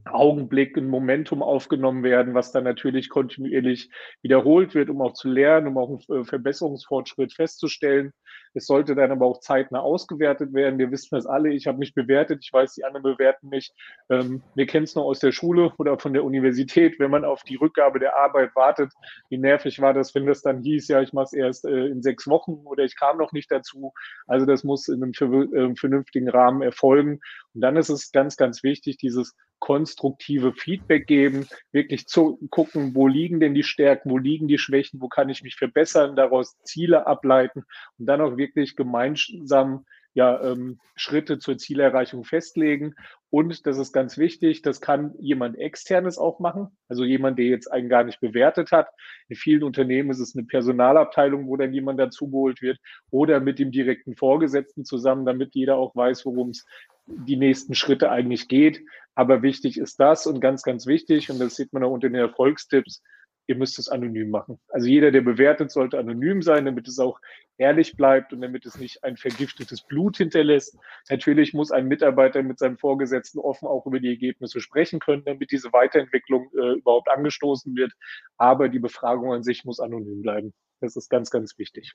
Augenblick, 0.07 0.77
ein 0.77 0.87
Momentum 0.87 1.41
aufgenommen 1.41 2.03
werden, 2.03 2.33
was 2.33 2.51
dann 2.51 2.63
natürlich 2.63 3.09
kontinuierlich 3.09 3.89
wiederholt 4.21 4.75
wird, 4.75 4.89
um 4.89 5.01
auch 5.01 5.13
zu 5.13 5.29
lernen, 5.29 5.67
um 5.67 5.77
auch 5.77 5.89
einen 5.89 6.21
äh, 6.21 6.25
Verbesserungsfortschritt 6.25 7.33
festzustellen. 7.33 8.13
Es 8.53 8.65
sollte 8.65 8.95
dann 8.95 9.11
aber 9.11 9.25
auch 9.25 9.39
zeitnah 9.39 9.81
ausgewertet 9.81 10.53
werden. 10.53 10.79
Wir 10.79 10.91
wissen 10.91 11.09
das 11.11 11.25
alle. 11.25 11.51
Ich 11.51 11.67
habe 11.67 11.77
mich 11.77 11.93
bewertet. 11.93 12.39
Ich 12.43 12.51
weiß, 12.51 12.73
die 12.73 12.83
anderen 12.83 13.03
bewerten 13.03 13.49
mich. 13.49 13.71
Ähm, 14.09 14.41
wir 14.55 14.65
kennen 14.65 14.85
es 14.85 14.95
noch 14.95 15.03
aus 15.03 15.19
der 15.19 15.31
Schule 15.31 15.73
oder 15.77 15.99
von 15.99 16.13
der 16.13 16.23
Universität, 16.23 16.99
wenn 16.99 17.11
man 17.11 17.25
auf 17.25 17.43
die 17.43 17.55
Rückgabe 17.55 17.99
der 17.99 18.15
Arbeit 18.17 18.55
wartet. 18.55 18.93
Wie 19.29 19.37
nervig 19.37 19.79
war 19.79 19.93
das, 19.93 20.15
wenn 20.15 20.25
das 20.25 20.41
dann 20.41 20.63
hieß, 20.63 20.87
ja, 20.87 21.01
ich 21.01 21.13
mache 21.13 21.25
es 21.25 21.33
erst 21.33 21.65
äh, 21.65 21.85
in 21.85 22.01
sechs 22.01 22.27
Wochen 22.27 22.53
oder 22.65 22.83
ich 22.83 22.95
kam 22.95 23.17
noch 23.17 23.31
nicht 23.31 23.51
dazu. 23.51 23.93
Also 24.25 24.45
das 24.45 24.63
muss 24.63 24.87
in 24.87 25.03
einem 25.03 25.11
äh, 25.11 25.75
vernünftigen 25.75 26.29
Rahmen 26.29 26.61
erfolgen. 26.61 27.19
Und 27.53 27.61
dann 27.61 27.75
ist 27.77 27.89
es 27.89 28.11
ganz, 28.11 28.37
ganz 28.37 28.63
wichtig, 28.63 28.97
dieses 28.97 29.35
konstruktive 29.59 30.53
Feedback 30.53 31.07
geben, 31.07 31.47
wirklich 31.71 32.07
zu 32.07 32.39
gucken, 32.49 32.95
wo 32.95 33.07
liegen 33.07 33.39
denn 33.39 33.53
die 33.53 33.63
Stärken, 33.63 34.09
wo 34.11 34.17
liegen 34.17 34.47
die 34.47 34.57
Schwächen, 34.57 35.01
wo 35.01 35.07
kann 35.07 35.29
ich 35.29 35.43
mich 35.43 35.55
verbessern, 35.55 36.15
daraus 36.15 36.57
Ziele 36.63 37.07
ableiten 37.07 37.63
und 37.97 38.05
dann 38.05 38.21
auch 38.21 38.37
wirklich 38.37 38.75
gemeinsam 38.75 39.85
ja, 40.17 40.41
ähm, 40.41 40.79
Schritte 40.95 41.37
zur 41.37 41.59
Zielerreichung 41.59 42.23
festlegen. 42.23 42.95
Und 43.29 43.67
das 43.67 43.77
ist 43.77 43.93
ganz 43.93 44.17
wichtig, 44.17 44.63
das 44.63 44.81
kann 44.81 45.13
jemand 45.19 45.59
externes 45.59 46.17
auch 46.17 46.39
machen, 46.39 46.75
also 46.87 47.03
jemand, 47.03 47.37
der 47.37 47.45
jetzt 47.45 47.71
einen 47.71 47.87
gar 47.87 48.03
nicht 48.03 48.19
bewertet 48.19 48.71
hat. 48.71 48.87
In 49.27 49.35
vielen 49.35 49.61
Unternehmen 49.61 50.09
ist 50.09 50.19
es 50.19 50.35
eine 50.35 50.47
Personalabteilung, 50.47 51.47
wo 51.47 51.55
dann 51.55 51.71
jemand 51.71 51.99
dazugeholt 51.99 52.63
wird 52.63 52.79
oder 53.11 53.39
mit 53.39 53.59
dem 53.59 53.69
direkten 53.71 54.15
Vorgesetzten 54.15 54.85
zusammen, 54.85 55.23
damit 55.23 55.53
jeder 55.53 55.77
auch 55.77 55.95
weiß, 55.95 56.25
worum 56.25 56.49
es 56.49 56.65
die 57.07 57.37
nächsten 57.37 57.73
Schritte 57.73 58.11
eigentlich 58.11 58.47
geht. 58.47 58.83
Aber 59.15 59.41
wichtig 59.41 59.77
ist 59.79 59.99
das 59.99 60.27
und 60.27 60.41
ganz, 60.41 60.61
ganz 60.61 60.85
wichtig, 60.85 61.31
und 61.31 61.39
das 61.39 61.55
sieht 61.55 61.73
man 61.73 61.83
auch 61.83 61.91
unter 61.91 62.07
den 62.07 62.15
Erfolgstipps, 62.15 63.01
ihr 63.47 63.55
müsst 63.55 63.79
es 63.79 63.89
anonym 63.89 64.29
machen. 64.29 64.59
Also 64.67 64.87
jeder, 64.87 65.11
der 65.11 65.21
bewertet, 65.21 65.71
sollte 65.71 65.97
anonym 65.97 66.41
sein, 66.41 66.65
damit 66.65 66.87
es 66.87 66.99
auch 66.99 67.19
ehrlich 67.57 67.95
bleibt 67.95 68.33
und 68.33 68.41
damit 68.41 68.65
es 68.65 68.77
nicht 68.77 69.03
ein 69.03 69.17
vergiftetes 69.17 69.81
Blut 69.81 70.17
hinterlässt. 70.17 70.77
Natürlich 71.09 71.53
muss 71.53 71.71
ein 71.71 71.87
Mitarbeiter 71.87 72.43
mit 72.43 72.59
seinem 72.59 72.77
Vorgesetzten 72.77 73.39
offen 73.39 73.67
auch 73.67 73.85
über 73.85 73.99
die 73.99 74.09
Ergebnisse 74.09 74.59
sprechen 74.59 74.99
können, 74.99 75.23
damit 75.25 75.51
diese 75.51 75.71
Weiterentwicklung 75.73 76.51
äh, 76.53 76.73
überhaupt 76.73 77.09
angestoßen 77.09 77.75
wird. 77.75 77.93
Aber 78.37 78.69
die 78.69 78.79
Befragung 78.79 79.33
an 79.33 79.43
sich 79.43 79.65
muss 79.65 79.79
anonym 79.79 80.21
bleiben. 80.21 80.53
Das 80.81 80.95
ist 80.95 81.09
ganz, 81.09 81.31
ganz 81.31 81.57
wichtig. 81.57 81.93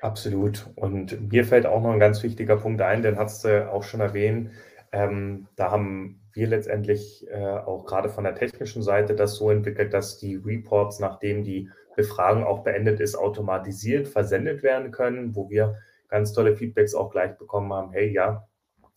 Absolut. 0.00 0.70
Und 0.74 1.32
mir 1.32 1.44
fällt 1.44 1.66
auch 1.66 1.82
noch 1.82 1.92
ein 1.92 1.98
ganz 2.00 2.22
wichtiger 2.22 2.56
Punkt 2.56 2.82
ein, 2.82 3.02
den 3.02 3.18
hast 3.18 3.44
du 3.44 3.70
auch 3.70 3.82
schon 3.82 4.00
erwähnt. 4.00 4.50
Ähm, 4.92 5.48
da 5.56 5.70
haben 5.70 6.20
wir 6.32 6.46
letztendlich 6.46 7.26
äh, 7.30 7.42
auch 7.42 7.84
gerade 7.84 8.08
von 8.08 8.24
der 8.24 8.34
technischen 8.34 8.82
Seite 8.82 9.14
das 9.14 9.36
so 9.36 9.50
entwickelt, 9.50 9.92
dass 9.94 10.18
die 10.18 10.36
Reports, 10.36 11.00
nachdem 11.00 11.42
die 11.44 11.70
Befragung 11.96 12.44
auch 12.44 12.64
beendet 12.64 13.00
ist, 13.00 13.14
automatisiert 13.14 14.08
versendet 14.08 14.62
werden 14.62 14.90
können, 14.90 15.34
wo 15.34 15.48
wir 15.48 15.78
ganz 16.08 16.32
tolle 16.32 16.56
Feedbacks 16.56 16.94
auch 16.94 17.10
gleich 17.10 17.36
bekommen 17.38 17.72
haben. 17.72 17.92
Hey, 17.92 18.12
ja, 18.12 18.46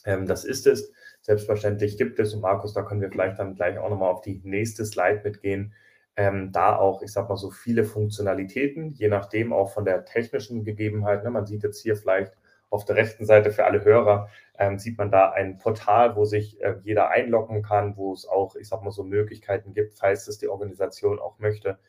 ähm, 0.05 0.25
das 0.25 0.45
ist 0.45 0.67
es. 0.67 0.91
Selbstverständlich 1.21 1.97
gibt 1.97 2.19
es, 2.19 2.33
und 2.33 2.41
Markus, 2.41 2.73
da 2.73 2.83
können 2.83 3.01
wir 3.01 3.11
vielleicht 3.11 3.39
dann 3.39 3.55
gleich 3.55 3.77
auch 3.77 3.89
nochmal 3.89 4.11
auf 4.11 4.21
die 4.21 4.41
nächste 4.43 4.85
Slide 4.85 5.21
mitgehen, 5.23 5.73
ähm, 6.17 6.51
da 6.51 6.75
auch, 6.75 7.01
ich 7.01 7.11
sag 7.13 7.29
mal 7.29 7.37
so 7.37 7.51
viele 7.51 7.85
Funktionalitäten, 7.85 8.93
je 8.93 9.07
nachdem 9.07 9.53
auch 9.53 9.71
von 9.71 9.85
der 9.85 10.03
technischen 10.05 10.63
Gegebenheit. 10.63 11.23
Ne? 11.23 11.29
Man 11.29 11.45
sieht 11.45 11.63
jetzt 11.63 11.81
hier 11.81 11.95
vielleicht 11.95 12.33
auf 12.69 12.85
der 12.85 12.97
rechten 12.97 13.25
Seite 13.25 13.51
für 13.51 13.63
alle 13.65 13.85
Hörer 13.85 14.29
ähm, 14.57 14.79
sieht 14.79 14.97
man 14.97 15.11
da 15.11 15.31
ein 15.31 15.57
Portal, 15.57 16.15
wo 16.15 16.25
sich 16.25 16.61
äh, 16.61 16.75
jeder 16.83 17.09
einloggen 17.09 17.61
kann, 17.61 17.95
wo 17.95 18.13
es 18.13 18.27
auch, 18.27 18.55
ich 18.55 18.67
sag 18.67 18.81
mal, 18.83 18.91
so 18.91 19.03
Möglichkeiten 19.03 19.73
gibt, 19.73 19.93
falls 19.93 20.27
es 20.27 20.37
die 20.39 20.47
Organisation 20.47 21.19
auch 21.19 21.39
möchte, 21.39 21.79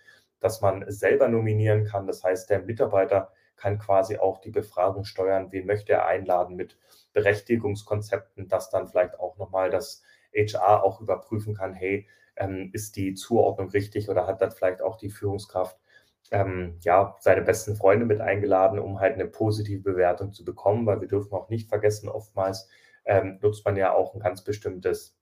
dass 0.40 0.60
man 0.60 0.84
selber 0.88 1.28
nominieren 1.28 1.84
kann. 1.84 2.06
Das 2.06 2.22
heißt, 2.22 2.50
der 2.50 2.60
Mitarbeiter 2.60 3.32
kann 3.56 3.78
quasi 3.78 4.18
auch 4.18 4.40
die 4.40 4.50
Befragung 4.50 5.04
steuern, 5.04 5.50
wen 5.50 5.66
möchte 5.66 5.92
er 5.92 6.06
einladen 6.06 6.54
mit 6.54 6.78
Berechtigungskonzepten, 7.12 8.48
dass 8.48 8.70
dann 8.70 8.86
vielleicht 8.86 9.18
auch 9.18 9.36
nochmal 9.38 9.70
das 9.70 10.02
HR 10.34 10.84
auch 10.84 11.00
überprüfen 11.00 11.54
kann, 11.54 11.74
hey, 11.74 12.08
ähm, 12.36 12.70
ist 12.72 12.96
die 12.96 13.14
Zuordnung 13.14 13.70
richtig 13.70 14.08
oder 14.08 14.26
hat 14.26 14.40
dann 14.40 14.52
vielleicht 14.52 14.82
auch 14.82 14.96
die 14.96 15.10
Führungskraft 15.10 15.78
ähm, 16.30 16.78
ja, 16.82 17.16
seine 17.20 17.42
besten 17.42 17.74
Freunde 17.76 18.06
mit 18.06 18.20
eingeladen, 18.20 18.78
um 18.78 19.00
halt 19.00 19.14
eine 19.14 19.26
positive 19.26 19.82
Bewertung 19.82 20.32
zu 20.32 20.44
bekommen, 20.44 20.86
weil 20.86 21.00
wir 21.00 21.08
dürfen 21.08 21.32
auch 21.34 21.48
nicht 21.48 21.68
vergessen, 21.68 22.08
oftmals 22.08 22.68
ähm, 23.04 23.38
nutzt 23.40 23.64
man 23.64 23.76
ja 23.76 23.92
auch 23.92 24.14
ein 24.14 24.20
ganz 24.20 24.44
bestimmtes 24.44 25.16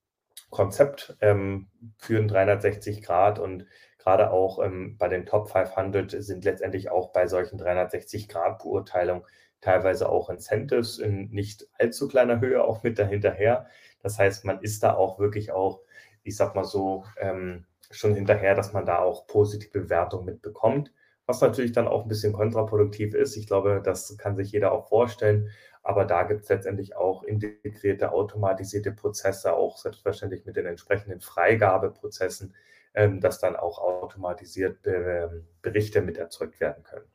Konzept 0.49 1.17
ähm, 1.21 1.67
für 1.97 2.17
ein 2.17 2.27
360 2.27 3.01
Grad 3.01 3.39
und 3.39 3.65
gerade 3.97 4.31
auch 4.31 4.63
ähm, 4.63 4.97
bei 4.97 5.07
den 5.07 5.25
Top 5.25 5.49
500 5.49 6.11
sind 6.11 6.45
letztendlich 6.45 6.89
auch 6.89 7.11
bei 7.11 7.27
solchen 7.27 7.57
360 7.57 8.27
Grad 8.27 8.59
Beurteilungen 8.59 9.23
teilweise 9.61 10.09
auch 10.09 10.29
Incentives 10.29 10.99
in 10.99 11.29
nicht 11.29 11.67
allzu 11.79 12.07
kleiner 12.07 12.39
Höhe 12.39 12.63
auch 12.63 12.83
mit 12.83 12.99
dahinterher. 12.99 13.67
Das 14.01 14.19
heißt, 14.19 14.45
man 14.45 14.61
ist 14.61 14.83
da 14.83 14.95
auch 14.95 15.19
wirklich 15.19 15.51
auch, 15.51 15.81
ich 16.23 16.35
sag 16.35 16.55
mal 16.55 16.63
so, 16.63 17.05
ähm, 17.19 17.65
schon 17.91 18.15
hinterher, 18.15 18.55
dass 18.55 18.73
man 18.73 18.85
da 18.85 18.99
auch 18.99 19.27
positive 19.27 19.81
Bewertungen 19.81 20.25
mitbekommt. 20.25 20.91
Was 21.25 21.41
natürlich 21.41 21.73
dann 21.73 21.87
auch 21.87 22.03
ein 22.03 22.07
bisschen 22.07 22.33
kontraproduktiv 22.33 23.13
ist. 23.13 23.35
Ich 23.35 23.47
glaube, 23.47 23.81
das 23.83 24.17
kann 24.17 24.35
sich 24.35 24.51
jeder 24.51 24.71
auch 24.71 24.87
vorstellen. 24.87 25.49
Aber 25.83 26.05
da 26.05 26.23
gibt 26.23 26.43
es 26.43 26.49
letztendlich 26.49 26.95
auch 26.95 27.23
integrierte, 27.23 28.11
automatisierte 28.11 28.91
Prozesse, 28.91 29.53
auch 29.53 29.77
selbstverständlich 29.77 30.45
mit 30.45 30.55
den 30.57 30.65
entsprechenden 30.65 31.21
Freigabeprozessen, 31.21 32.53
ähm, 32.93 33.21
dass 33.21 33.39
dann 33.39 33.55
auch 33.55 33.79
automatisiert 33.79 34.79
ähm, 34.85 35.47
Berichte 35.61 36.01
mit 36.01 36.17
erzeugt 36.17 36.59
werden 36.59 36.83
können. 36.83 37.05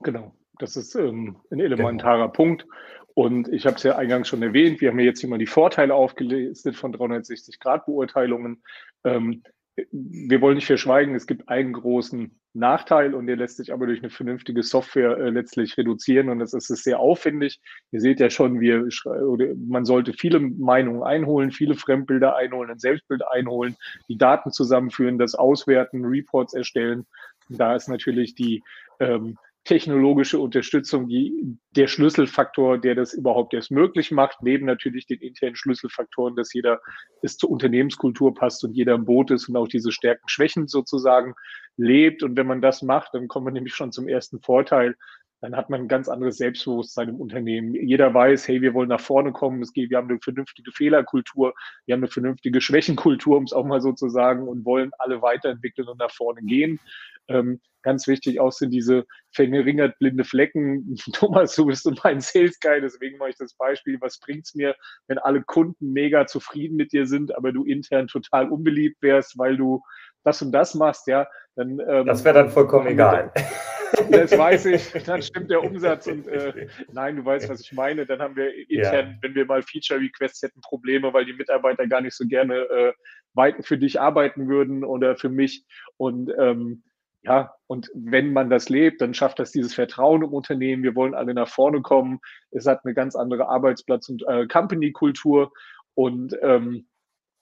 Genau, 0.00 0.34
das 0.58 0.76
ist 0.76 0.94
ähm, 0.94 1.36
ein 1.50 1.60
elementarer 1.60 2.26
genau. 2.26 2.32
Punkt. 2.32 2.66
Und 3.14 3.48
ich 3.48 3.64
habe 3.64 3.76
es 3.76 3.84
ja 3.84 3.96
eingangs 3.96 4.28
schon 4.28 4.42
erwähnt, 4.42 4.80
wir 4.80 4.90
haben 4.90 4.98
ja 4.98 5.04
jetzt 5.06 5.22
immer 5.22 5.38
die 5.38 5.46
Vorteile 5.46 5.94
aufgelistet 5.94 6.74
von 6.74 6.92
360-Grad-Beurteilungen. 6.92 8.62
Ähm, 9.04 9.42
wir 9.90 10.40
wollen 10.40 10.56
nicht 10.56 10.66
verschweigen, 10.66 11.14
es 11.14 11.26
gibt 11.26 11.48
einen 11.48 11.72
großen 11.72 12.38
Nachteil 12.54 13.14
und 13.14 13.26
der 13.26 13.36
lässt 13.36 13.56
sich 13.56 13.72
aber 13.72 13.86
durch 13.86 13.98
eine 13.98 14.10
vernünftige 14.10 14.62
Software 14.62 15.18
äh, 15.18 15.30
letztlich 15.30 15.76
reduzieren 15.76 16.28
und 16.28 16.38
das 16.38 16.54
ist, 16.54 16.70
ist 16.70 16.84
sehr 16.84 17.00
aufwendig. 17.00 17.60
Ihr 17.90 18.00
seht 18.00 18.20
ja 18.20 18.30
schon, 18.30 18.60
wir, 18.60 18.88
man 19.56 19.84
sollte 19.84 20.12
viele 20.12 20.38
Meinungen 20.38 21.02
einholen, 21.02 21.50
viele 21.50 21.74
Fremdbilder 21.74 22.36
einholen, 22.36 22.70
ein 22.70 22.78
Selbstbild 22.78 23.22
einholen, 23.28 23.76
die 24.08 24.16
Daten 24.16 24.52
zusammenführen, 24.52 25.18
das 25.18 25.34
auswerten, 25.34 26.04
Reports 26.04 26.54
erstellen. 26.54 27.06
Da 27.48 27.74
ist 27.74 27.88
natürlich 27.88 28.36
die 28.36 28.62
ähm, 29.00 29.36
technologische 29.64 30.38
Unterstützung 30.38 31.08
die, 31.08 31.56
der 31.70 31.86
Schlüsselfaktor, 31.86 32.78
der 32.78 32.94
das 32.94 33.14
überhaupt 33.14 33.54
erst 33.54 33.70
möglich 33.70 34.10
macht, 34.10 34.42
neben 34.42 34.66
natürlich 34.66 35.06
den 35.06 35.20
internen 35.20 35.56
Schlüsselfaktoren, 35.56 36.36
dass 36.36 36.52
jeder 36.52 36.80
es 37.22 37.38
zur 37.38 37.50
Unternehmenskultur 37.50 38.34
passt 38.34 38.62
und 38.64 38.74
jeder 38.74 38.94
im 38.94 39.06
Boot 39.06 39.30
ist 39.30 39.48
und 39.48 39.56
auch 39.56 39.68
diese 39.68 39.90
Stärken, 39.90 40.28
Schwächen 40.28 40.68
sozusagen 40.68 41.34
lebt. 41.76 42.22
Und 42.22 42.36
wenn 42.36 42.46
man 42.46 42.60
das 42.60 42.82
macht, 42.82 43.14
dann 43.14 43.26
kommt 43.26 43.46
man 43.46 43.54
nämlich 43.54 43.74
schon 43.74 43.90
zum 43.90 44.06
ersten 44.06 44.40
Vorteil. 44.40 44.96
Dann 45.40 45.56
hat 45.56 45.70
man 45.70 45.82
ein 45.82 45.88
ganz 45.88 46.08
anderes 46.08 46.36
Selbstbewusstsein 46.36 47.08
im 47.08 47.20
Unternehmen. 47.20 47.74
Jeder 47.74 48.12
weiß, 48.12 48.46
hey, 48.48 48.60
wir 48.60 48.74
wollen 48.74 48.88
nach 48.88 49.00
vorne 49.00 49.32
kommen. 49.32 49.62
Es 49.62 49.72
geht, 49.72 49.90
wir 49.90 49.96
haben 49.96 50.08
eine 50.08 50.20
vernünftige 50.20 50.72
Fehlerkultur, 50.72 51.54
wir 51.86 51.94
haben 51.94 52.00
eine 52.00 52.10
vernünftige 52.10 52.60
Schwächenkultur, 52.60 53.38
um 53.38 53.44
es 53.44 53.52
auch 53.52 53.64
mal 53.64 53.80
so 53.80 53.92
zu 53.92 54.08
sagen, 54.08 54.46
und 54.46 54.64
wollen 54.64 54.92
alle 54.98 55.22
weiterentwickeln 55.22 55.88
und 55.88 55.98
nach 55.98 56.10
vorne 56.10 56.42
gehen. 56.42 56.80
Ähm, 57.28 57.60
ganz 57.84 58.08
wichtig 58.08 58.40
auch 58.40 58.50
sind 58.50 58.70
diese 58.70 59.04
verringert 59.32 59.98
blinde 59.98 60.24
Flecken. 60.24 60.96
Thomas, 61.12 61.54
du 61.54 61.66
bist 61.66 61.88
mein 62.02 62.20
Sales 62.20 62.58
Guy, 62.58 62.80
deswegen 62.80 63.18
mache 63.18 63.30
ich 63.30 63.36
das 63.36 63.54
Beispiel. 63.54 63.98
Was 64.00 64.18
bringt 64.18 64.46
es 64.46 64.54
mir, 64.54 64.74
wenn 65.06 65.18
alle 65.18 65.42
Kunden 65.42 65.92
mega 65.92 66.26
zufrieden 66.26 66.76
mit 66.76 66.92
dir 66.92 67.06
sind, 67.06 67.34
aber 67.36 67.52
du 67.52 67.64
intern 67.64 68.08
total 68.08 68.50
unbeliebt 68.50 69.00
wärst, 69.00 69.38
weil 69.38 69.56
du 69.56 69.80
das 70.24 70.42
und 70.42 70.52
das 70.52 70.74
machst, 70.74 71.06
ja, 71.06 71.26
dann. 71.54 71.78
Ähm, 71.86 72.06
das 72.06 72.24
wäre 72.24 72.34
dann 72.34 72.50
vollkommen 72.50 72.88
egal. 72.88 73.32
Das 74.10 74.36
weiß 74.36 74.66
ich, 74.66 74.90
dann 75.06 75.22
stimmt 75.22 75.50
der 75.50 75.62
Umsatz 75.62 76.08
und 76.08 76.26
äh, 76.26 76.66
nein, 76.92 77.16
du 77.16 77.24
weißt, 77.24 77.48
was 77.48 77.60
ich 77.60 77.72
meine. 77.72 78.04
Dann 78.04 78.20
haben 78.20 78.34
wir 78.34 78.52
intern, 78.68 79.10
ja. 79.10 79.18
wenn 79.22 79.34
wir 79.36 79.46
mal 79.46 79.62
Feature 79.62 80.00
Requests 80.00 80.42
hätten, 80.42 80.60
Probleme, 80.62 81.12
weil 81.12 81.24
die 81.24 81.32
Mitarbeiter 81.32 81.86
gar 81.86 82.00
nicht 82.00 82.16
so 82.16 82.26
gerne 82.26 82.56
äh, 82.56 82.92
weit 83.34 83.64
für 83.64 83.78
dich 83.78 84.00
arbeiten 84.00 84.48
würden 84.48 84.84
oder 84.84 85.16
für 85.16 85.28
mich. 85.28 85.64
Und 85.96 86.32
ähm, 86.38 86.82
ja, 87.24 87.54
und 87.66 87.90
wenn 87.94 88.32
man 88.32 88.50
das 88.50 88.68
lebt, 88.68 89.00
dann 89.00 89.14
schafft 89.14 89.38
das 89.38 89.50
dieses 89.50 89.74
Vertrauen 89.74 90.22
im 90.22 90.34
Unternehmen. 90.34 90.82
Wir 90.82 90.94
wollen 90.94 91.14
alle 91.14 91.32
nach 91.32 91.48
vorne 91.48 91.80
kommen. 91.80 92.20
Es 92.50 92.66
hat 92.66 92.84
eine 92.84 92.92
ganz 92.92 93.16
andere 93.16 93.48
Arbeitsplatz- 93.48 94.10
und 94.10 94.22
äh, 94.28 94.46
Company-Kultur. 94.46 95.50
Und 95.94 96.36
ähm, 96.42 96.86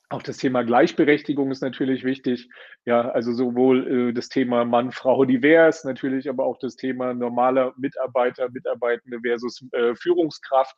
auch 0.08 0.22
das 0.22 0.36
Thema 0.36 0.62
Gleichberechtigung 0.62 1.50
ist 1.50 1.62
natürlich 1.62 2.04
wichtig. 2.04 2.48
Ja, 2.84 3.10
also 3.10 3.32
sowohl 3.32 4.10
äh, 4.10 4.12
das 4.12 4.28
Thema 4.28 4.64
Mann, 4.64 4.92
Frau 4.92 5.24
divers, 5.24 5.82
natürlich, 5.82 6.28
aber 6.28 6.44
auch 6.44 6.58
das 6.58 6.76
Thema 6.76 7.12
normaler 7.12 7.74
Mitarbeiter, 7.76 8.50
Mitarbeitende 8.50 9.18
versus 9.20 9.66
äh, 9.72 9.96
Führungskraft. 9.96 10.76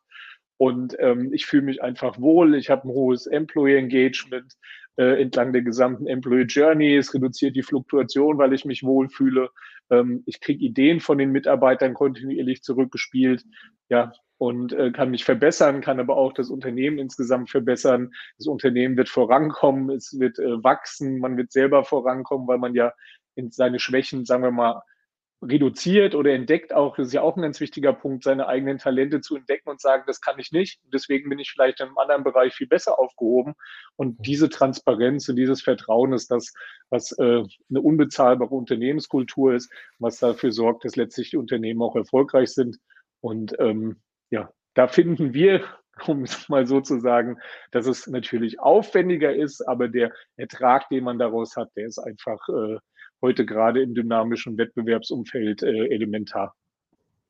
Und 0.56 0.96
ähm, 0.98 1.30
ich 1.34 1.44
fühle 1.44 1.64
mich 1.64 1.82
einfach 1.82 2.18
wohl. 2.18 2.54
Ich 2.54 2.70
habe 2.70 2.88
ein 2.88 2.92
hohes 2.92 3.26
Employee 3.26 3.76
Engagement 3.76 4.54
äh, 4.96 5.22
entlang 5.22 5.52
der 5.52 5.62
gesamten 5.62 6.06
Employee 6.06 6.44
Journey. 6.44 6.96
Es 6.96 7.14
reduziert 7.14 7.56
die 7.56 7.62
Fluktuation, 7.62 8.38
weil 8.38 8.52
ich 8.52 8.64
mich 8.64 8.82
wohlfühle. 8.82 9.50
Ähm, 9.90 10.22
ich 10.26 10.40
kriege 10.40 10.64
Ideen 10.64 11.00
von 11.00 11.18
den 11.18 11.32
Mitarbeitern 11.32 11.94
kontinuierlich 11.94 12.62
zurückgespielt. 12.62 13.44
Ja, 13.88 14.12
und 14.38 14.72
äh, 14.72 14.90
kann 14.90 15.10
mich 15.10 15.24
verbessern, 15.24 15.80
kann 15.80 16.00
aber 16.00 16.16
auch 16.16 16.32
das 16.32 16.50
Unternehmen 16.50 16.98
insgesamt 16.98 17.50
verbessern. 17.50 18.12
Das 18.36 18.46
Unternehmen 18.46 18.96
wird 18.96 19.08
vorankommen, 19.08 19.90
es 19.90 20.18
wird 20.18 20.38
äh, 20.38 20.62
wachsen, 20.62 21.18
man 21.18 21.36
wird 21.36 21.52
selber 21.52 21.84
vorankommen, 21.84 22.48
weil 22.48 22.58
man 22.58 22.74
ja 22.74 22.92
in 23.36 23.50
seine 23.50 23.78
Schwächen, 23.78 24.24
sagen 24.24 24.42
wir 24.42 24.50
mal, 24.50 24.82
reduziert 25.48 26.14
oder 26.14 26.32
entdeckt 26.32 26.72
auch, 26.72 26.96
das 26.96 27.08
ist 27.08 27.12
ja 27.12 27.22
auch 27.22 27.36
ein 27.36 27.42
ganz 27.42 27.60
wichtiger 27.60 27.92
Punkt, 27.92 28.24
seine 28.24 28.46
eigenen 28.46 28.78
Talente 28.78 29.20
zu 29.20 29.36
entdecken 29.36 29.68
und 29.68 29.80
sagen, 29.80 30.04
das 30.06 30.20
kann 30.20 30.38
ich 30.38 30.52
nicht. 30.52 30.80
Deswegen 30.92 31.28
bin 31.28 31.38
ich 31.38 31.50
vielleicht 31.50 31.80
in 31.80 31.86
einem 31.86 31.98
anderen 31.98 32.24
Bereich 32.24 32.54
viel 32.54 32.66
besser 32.66 32.98
aufgehoben. 32.98 33.54
Und 33.96 34.18
mhm. 34.18 34.22
diese 34.22 34.48
Transparenz 34.48 35.28
und 35.28 35.36
dieses 35.36 35.62
Vertrauen 35.62 36.12
ist 36.12 36.30
das, 36.30 36.52
was 36.90 37.12
äh, 37.18 37.42
eine 37.70 37.80
unbezahlbare 37.80 38.54
Unternehmenskultur 38.54 39.54
ist, 39.54 39.72
was 39.98 40.18
dafür 40.18 40.52
sorgt, 40.52 40.84
dass 40.84 40.96
letztlich 40.96 41.30
die 41.30 41.36
Unternehmen 41.36 41.82
auch 41.82 41.96
erfolgreich 41.96 42.52
sind. 42.52 42.78
Und 43.20 43.54
ähm, 43.58 44.00
ja, 44.30 44.50
da 44.74 44.88
finden 44.88 45.34
wir, 45.34 45.64
um 46.06 46.24
es 46.24 46.48
mal 46.48 46.66
so 46.66 46.80
zu 46.80 47.00
sagen, 47.00 47.38
dass 47.70 47.86
es 47.86 48.06
natürlich 48.06 48.60
aufwendiger 48.60 49.34
ist, 49.34 49.66
aber 49.66 49.88
der 49.88 50.12
Ertrag, 50.36 50.88
den 50.88 51.04
man 51.04 51.18
daraus 51.18 51.56
hat, 51.56 51.70
der 51.76 51.86
ist 51.86 51.98
einfach 51.98 52.40
äh, 52.48 52.78
heute 53.24 53.46
gerade 53.46 53.82
im 53.82 53.94
dynamischen 53.94 54.58
Wettbewerbsumfeld 54.58 55.62
äh, 55.62 55.86
elementar. 55.86 56.54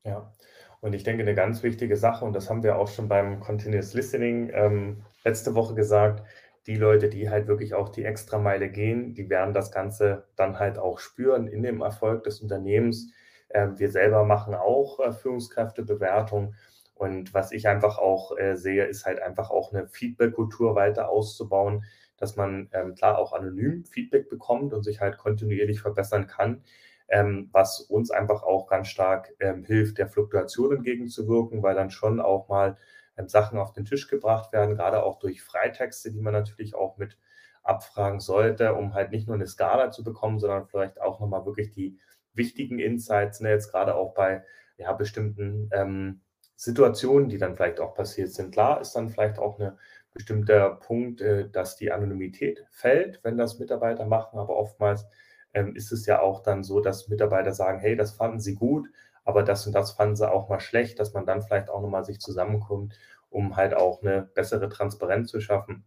Ja, 0.03 0.33
und 0.81 0.93
ich 0.93 1.03
denke, 1.03 1.23
eine 1.23 1.35
ganz 1.35 1.63
wichtige 1.63 1.95
Sache, 1.95 2.25
und 2.25 2.33
das 2.33 2.49
haben 2.49 2.63
wir 2.63 2.77
auch 2.77 2.89
schon 2.89 3.07
beim 3.07 3.39
Continuous 3.39 3.93
Listening 3.93 4.51
ähm, 4.53 5.03
letzte 5.23 5.55
Woche 5.55 5.73
gesagt, 5.73 6.21
die 6.67 6.75
Leute, 6.75 7.07
die 7.07 7.29
halt 7.29 7.47
wirklich 7.47 7.73
auch 7.73 7.87
die 7.87 8.03
Extrameile 8.03 8.69
gehen, 8.69 9.13
die 9.13 9.29
werden 9.29 9.53
das 9.53 9.71
Ganze 9.71 10.27
dann 10.35 10.59
halt 10.59 10.77
auch 10.77 10.99
spüren 10.99 11.47
in 11.47 11.63
dem 11.63 11.81
Erfolg 11.81 12.23
des 12.23 12.41
Unternehmens. 12.41 13.13
Äh, 13.47 13.69
wir 13.77 13.89
selber 13.89 14.25
machen 14.25 14.53
auch 14.53 14.99
äh, 14.99 15.13
Führungskräftebewertung. 15.13 16.55
Und 16.93 17.33
was 17.33 17.53
ich 17.53 17.69
einfach 17.69 17.97
auch 17.97 18.37
äh, 18.37 18.55
sehe, 18.57 18.83
ist 18.83 19.05
halt 19.05 19.21
einfach 19.21 19.49
auch 19.49 19.71
eine 19.73 19.87
Feedback-Kultur 19.87 20.75
weiter 20.75 21.07
auszubauen, 21.07 21.85
dass 22.25 22.35
man 22.35 22.69
ähm, 22.73 22.95
klar 22.95 23.19
auch 23.19 23.33
anonym 23.33 23.85
Feedback 23.85 24.29
bekommt 24.29 24.73
und 24.73 24.81
sich 24.81 24.99
halt 24.99 25.19
kontinuierlich 25.19 25.79
verbessern 25.79 26.25
kann, 26.25 26.63
ähm, 27.07 27.49
was 27.51 27.81
uns 27.81 28.09
einfach 28.09 28.41
auch 28.41 28.65
ganz 28.65 28.87
stark 28.87 29.31
ähm, 29.39 29.63
hilft, 29.63 29.99
der 29.99 30.07
Fluktuation 30.07 30.77
entgegenzuwirken, 30.77 31.61
weil 31.61 31.75
dann 31.75 31.91
schon 31.91 32.19
auch 32.19 32.47
mal 32.49 32.77
ähm, 33.15 33.27
Sachen 33.27 33.59
auf 33.59 33.73
den 33.73 33.85
Tisch 33.85 34.07
gebracht 34.07 34.51
werden, 34.53 34.75
gerade 34.75 35.03
auch 35.03 35.19
durch 35.19 35.43
Freitexte, 35.43 36.11
die 36.11 36.19
man 36.19 36.33
natürlich 36.33 36.73
auch 36.73 36.97
mit 36.97 37.19
abfragen 37.61 38.19
sollte, 38.19 38.73
um 38.73 38.95
halt 38.95 39.11
nicht 39.11 39.27
nur 39.27 39.35
eine 39.35 39.45
Skala 39.45 39.91
zu 39.91 40.03
bekommen, 40.03 40.39
sondern 40.39 40.65
vielleicht 40.65 40.99
auch 40.99 41.19
nochmal 41.19 41.45
wirklich 41.45 41.69
die 41.69 41.99
wichtigen 42.33 42.79
Insights, 42.79 43.39
ne, 43.39 43.51
jetzt 43.51 43.71
gerade 43.71 43.93
auch 43.93 44.15
bei 44.15 44.43
ja, 44.77 44.93
bestimmten 44.93 45.69
ähm, 45.73 46.21
Situationen, 46.55 47.29
die 47.29 47.37
dann 47.37 47.55
vielleicht 47.55 47.79
auch 47.79 47.93
passiert 47.93 48.31
sind. 48.31 48.51
Klar 48.51 48.81
ist 48.81 48.93
dann 48.93 49.09
vielleicht 49.09 49.37
auch 49.37 49.59
eine 49.59 49.77
bestimmter 50.15 50.71
Punkt, 50.71 51.21
äh, 51.21 51.47
dass 51.49 51.75
die 51.75 51.91
Anonymität 51.91 52.65
fällt, 52.71 53.23
wenn 53.23 53.37
das 53.37 53.59
Mitarbeiter 53.59 54.05
machen. 54.05 54.39
Aber 54.39 54.55
oftmals 54.55 55.05
ähm, 55.53 55.75
ist 55.75 55.91
es 55.91 56.07
ja 56.07 56.21
auch 56.21 56.41
dann 56.41 56.63
so, 56.63 56.79
dass 56.79 57.09
Mitarbeiter 57.09 57.53
sagen, 57.53 57.79
hey, 57.79 57.95
das 57.95 58.13
fanden 58.13 58.39
sie 58.39 58.55
gut, 58.55 58.87
aber 59.23 59.43
das 59.43 59.67
und 59.67 59.73
das 59.73 59.91
fanden 59.91 60.15
sie 60.15 60.29
auch 60.29 60.49
mal 60.49 60.59
schlecht, 60.59 60.99
dass 60.99 61.13
man 61.13 61.25
dann 61.25 61.41
vielleicht 61.41 61.69
auch 61.69 61.81
nochmal 61.81 62.05
sich 62.05 62.19
zusammenkommt, 62.19 62.97
um 63.29 63.55
halt 63.55 63.75
auch 63.75 64.01
eine 64.01 64.23
bessere 64.33 64.69
Transparenz 64.69 65.29
zu 65.29 65.41
schaffen. 65.41 65.83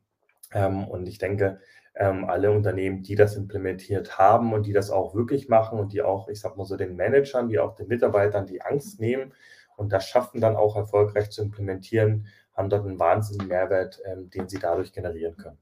Ähm, 0.52 0.86
und 0.86 1.08
ich 1.08 1.18
denke, 1.18 1.60
ähm, 1.94 2.26
alle 2.26 2.52
Unternehmen, 2.52 3.02
die 3.02 3.14
das 3.14 3.34
implementiert 3.34 4.18
haben 4.18 4.52
und 4.52 4.66
die 4.66 4.72
das 4.72 4.90
auch 4.90 5.14
wirklich 5.14 5.48
machen 5.48 5.78
und 5.78 5.92
die 5.92 6.02
auch, 6.02 6.28
ich 6.28 6.40
sag 6.40 6.56
mal 6.56 6.64
so, 6.64 6.76
den 6.76 6.96
Managern, 6.96 7.48
die 7.48 7.58
auch 7.58 7.74
den 7.74 7.88
Mitarbeitern 7.88 8.46
die 8.46 8.62
Angst 8.62 9.00
nehmen 9.00 9.32
und 9.76 9.92
das 9.92 10.06
schaffen 10.06 10.40
dann 10.40 10.56
auch 10.56 10.76
erfolgreich 10.76 11.30
zu 11.30 11.42
implementieren, 11.42 12.26
haben 12.58 12.68
dort 12.68 12.84
einen 12.84 12.98
wahnsinnigen 12.98 13.48
Mehrwert, 13.48 14.02
ähm, 14.04 14.28
den 14.30 14.48
sie 14.48 14.58
dadurch 14.58 14.92
generieren 14.92 15.36
können. 15.36 15.58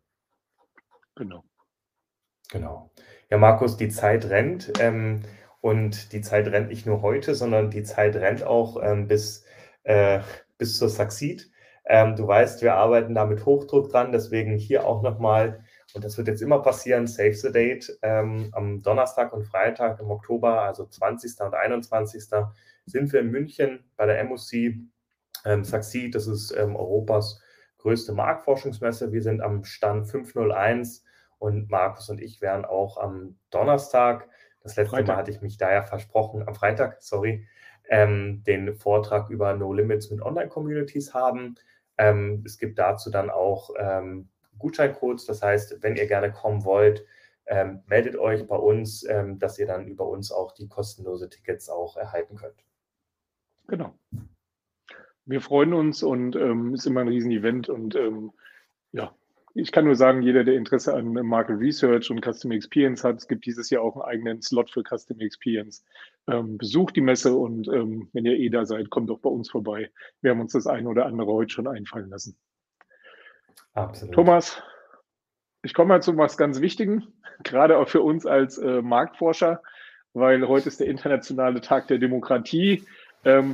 Genau. 1.14 1.44
Genau. 2.50 2.90
Ja, 3.30 3.36
Markus, 3.38 3.76
die 3.76 3.90
Zeit 3.90 4.30
rennt 4.30 4.72
ähm, 4.80 5.22
und 5.60 6.12
die 6.12 6.22
Zeit 6.22 6.46
rennt 6.46 6.68
nicht 6.68 6.86
nur 6.86 7.02
heute, 7.02 7.34
sondern 7.34 7.70
die 7.70 7.82
Zeit 7.82 8.16
rennt 8.16 8.42
auch 8.42 8.82
ähm, 8.82 9.08
bis, 9.08 9.44
äh, 9.82 10.20
bis 10.56 10.78
zur 10.78 10.88
Succeed. 10.88 11.50
Ähm, 11.84 12.16
du 12.16 12.26
weißt, 12.26 12.62
wir 12.62 12.74
arbeiten 12.74 13.14
da 13.14 13.26
mit 13.26 13.44
Hochdruck 13.44 13.90
dran, 13.90 14.10
deswegen 14.10 14.56
hier 14.56 14.86
auch 14.86 15.02
nochmal, 15.02 15.64
und 15.94 16.02
das 16.02 16.16
wird 16.16 16.28
jetzt 16.28 16.42
immer 16.42 16.62
passieren, 16.62 17.06
Save 17.06 17.34
the 17.34 17.52
Date 17.52 17.98
ähm, 18.02 18.48
am 18.52 18.82
Donnerstag 18.82 19.32
und 19.32 19.44
Freitag 19.44 20.00
im 20.00 20.10
Oktober, 20.10 20.62
also 20.62 20.86
20. 20.86 21.40
und 21.40 21.54
21. 21.54 22.24
sind 22.86 23.12
wir 23.12 23.20
in 23.20 23.30
München 23.30 23.84
bei 23.96 24.06
der 24.06 24.24
MOC 24.24 24.74
ähm, 25.46 25.64
Saxi, 25.64 26.10
das 26.10 26.26
ist 26.26 26.50
ähm, 26.52 26.76
Europas 26.76 27.40
größte 27.78 28.12
Marktforschungsmesse. 28.12 29.12
Wir 29.12 29.22
sind 29.22 29.40
am 29.40 29.64
Stand 29.64 30.08
501 30.08 31.04
Und 31.38 31.70
Markus 31.70 32.08
und 32.10 32.20
ich 32.20 32.40
werden 32.40 32.64
auch 32.64 32.98
am 32.98 33.38
Donnerstag, 33.50 34.28
das 34.60 34.74
letzte 34.74 34.90
Freitag. 34.90 35.08
Mal 35.08 35.16
hatte 35.18 35.30
ich 35.30 35.40
mich 35.40 35.56
da 35.56 35.72
ja 35.72 35.82
versprochen, 35.84 36.46
am 36.48 36.54
Freitag, 36.54 36.96
sorry, 37.00 37.46
ähm, 37.88 38.42
den 38.44 38.74
Vortrag 38.74 39.30
über 39.30 39.54
No 39.54 39.72
Limits 39.72 40.10
mit 40.10 40.20
Online-Communities 40.20 41.14
haben. 41.14 41.54
Ähm, 41.98 42.42
es 42.44 42.58
gibt 42.58 42.78
dazu 42.78 43.10
dann 43.10 43.30
auch 43.30 43.70
ähm, 43.78 44.28
Gutscheincodes. 44.58 45.26
Das 45.26 45.42
heißt, 45.42 45.82
wenn 45.82 45.96
ihr 45.96 46.06
gerne 46.06 46.32
kommen 46.32 46.64
wollt, 46.64 47.04
ähm, 47.46 47.82
meldet 47.86 48.16
euch 48.16 48.46
bei 48.46 48.56
uns, 48.56 49.04
ähm, 49.08 49.38
dass 49.38 49.58
ihr 49.58 49.66
dann 49.66 49.86
über 49.86 50.08
uns 50.08 50.32
auch 50.32 50.52
die 50.52 50.66
kostenlose 50.68 51.28
Tickets 51.28 51.68
auch 51.68 51.96
erhalten 51.96 52.34
könnt. 52.34 52.64
Genau. 53.68 53.94
Wir 55.26 55.40
freuen 55.40 55.74
uns 55.74 56.02
und 56.02 56.36
es 56.36 56.42
ähm, 56.42 56.74
ist 56.74 56.86
immer 56.86 57.00
ein 57.00 57.08
Riesen-Event 57.08 57.68
und 57.68 57.96
ähm, 57.96 58.32
ja, 58.92 59.12
ich 59.58 59.72
kann 59.72 59.86
nur 59.86 59.96
sagen, 59.96 60.20
jeder, 60.20 60.44
der 60.44 60.54
Interesse 60.54 60.94
an 60.94 61.12
Market 61.12 61.58
Research 61.58 62.10
und 62.10 62.22
Customer 62.22 62.54
Experience 62.54 63.02
hat, 63.02 63.16
es 63.16 63.26
gibt 63.26 63.46
dieses 63.46 63.70
Jahr 63.70 63.82
auch 63.82 63.96
einen 63.96 64.04
eigenen 64.04 64.42
Slot 64.42 64.70
für 64.70 64.82
Customer 64.82 65.22
Experience. 65.22 65.82
Ähm, 66.28 66.58
besucht 66.58 66.94
die 66.94 67.00
Messe 67.00 67.34
und 67.34 67.66
ähm, 67.68 68.10
wenn 68.12 68.26
ihr 68.26 68.36
eh 68.36 68.50
da 68.50 68.66
seid, 68.66 68.90
kommt 68.90 69.08
doch 69.08 69.18
bei 69.18 69.30
uns 69.30 69.50
vorbei. 69.50 69.90
Wir 70.20 70.32
haben 70.32 70.40
uns 70.40 70.52
das 70.52 70.66
eine 70.66 70.88
oder 70.88 71.06
andere 71.06 71.32
heute 71.32 71.50
schon 71.50 71.66
einfallen 71.66 72.10
lassen. 72.10 72.36
Absolut. 73.72 74.14
Thomas, 74.14 74.62
ich 75.62 75.72
komme 75.72 75.88
mal 75.88 76.02
zu 76.02 76.16
was 76.18 76.36
ganz 76.36 76.60
Wichtigem, 76.60 77.04
gerade 77.42 77.78
auch 77.78 77.88
für 77.88 78.02
uns 78.02 78.26
als 78.26 78.58
äh, 78.58 78.82
Marktforscher, 78.82 79.62
weil 80.12 80.46
heute 80.46 80.68
ist 80.68 80.80
der 80.80 80.86
internationale 80.86 81.62
Tag 81.62 81.88
der 81.88 81.98
Demokratie 81.98 82.84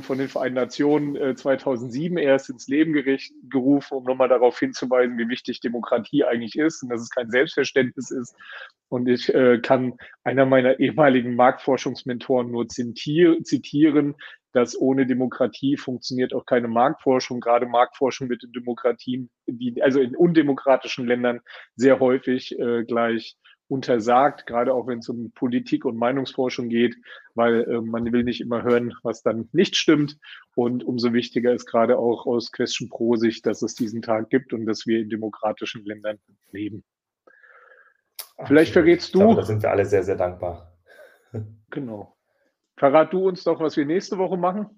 von 0.03 0.17
den 0.17 0.29
Vereinten 0.29 0.55
Nationen 0.55 1.15
äh, 1.15 1.35
2007 1.35 2.17
erst 2.17 2.49
ins 2.49 2.67
Leben 2.67 2.93
gericht, 2.93 3.33
gerufen, 3.49 3.95
um 3.95 4.03
nochmal 4.03 4.29
darauf 4.29 4.59
hinzuweisen, 4.59 5.17
wie 5.17 5.29
wichtig 5.29 5.61
Demokratie 5.61 6.23
eigentlich 6.23 6.57
ist 6.57 6.83
und 6.83 6.89
dass 6.89 7.01
es 7.01 7.09
kein 7.09 7.31
Selbstverständnis 7.31 8.11
ist. 8.11 8.35
Und 8.89 9.07
ich 9.07 9.33
äh, 9.33 9.59
kann 9.59 9.93
einer 10.23 10.45
meiner 10.45 10.79
ehemaligen 10.79 11.35
Marktforschungsmentoren 11.35 12.51
nur 12.51 12.67
zitieren, 12.67 14.15
dass 14.53 14.79
ohne 14.79 15.07
Demokratie 15.07 15.77
funktioniert 15.77 16.33
auch 16.33 16.45
keine 16.45 16.67
Marktforschung. 16.67 17.39
Gerade 17.39 17.65
Marktforschung 17.65 18.29
wird 18.29 18.43
in 18.43 18.51
Demokratien, 18.51 19.29
die, 19.47 19.81
also 19.81 19.99
in 19.99 20.15
undemokratischen 20.15 21.07
Ländern 21.07 21.41
sehr 21.75 21.99
häufig 21.99 22.57
äh, 22.59 22.83
gleich 22.83 23.35
untersagt, 23.67 24.45
gerade 24.45 24.73
auch 24.73 24.87
wenn 24.87 24.99
es 24.99 25.09
um 25.09 25.31
Politik 25.31 25.85
und 25.85 25.97
Meinungsforschung 25.97 26.69
geht, 26.69 26.95
weil 27.35 27.63
äh, 27.63 27.81
man 27.81 28.11
will 28.11 28.23
nicht 28.23 28.41
immer 28.41 28.63
hören, 28.63 28.93
was 29.03 29.23
dann 29.23 29.49
nicht 29.51 29.75
stimmt. 29.75 30.17
Und 30.55 30.83
umso 30.83 31.13
wichtiger 31.13 31.53
ist 31.53 31.65
gerade 31.65 31.97
auch 31.97 32.25
aus 32.25 32.51
Question 32.51 32.89
Pro 32.89 33.15
Sicht, 33.15 33.45
dass 33.45 33.61
es 33.61 33.75
diesen 33.75 34.01
Tag 34.01 34.29
gibt 34.29 34.53
und 34.53 34.65
dass 34.65 34.85
wir 34.85 34.99
in 34.99 35.09
demokratischen 35.09 35.85
Ländern 35.85 36.19
leben. 36.51 36.83
Vielleicht 38.45 38.73
verrätst 38.73 39.13
du. 39.13 39.19
Glaube, 39.19 39.35
da 39.35 39.45
sind 39.45 39.63
wir 39.63 39.71
alle 39.71 39.85
sehr, 39.85 40.03
sehr 40.03 40.15
dankbar. 40.15 40.71
Genau. 41.69 42.15
Verrat 42.77 43.13
du 43.13 43.27
uns 43.27 43.43
doch, 43.43 43.59
was 43.59 43.75
wir 43.77 43.85
nächste 43.87 44.19
Woche 44.19 44.37
machen. 44.37 44.69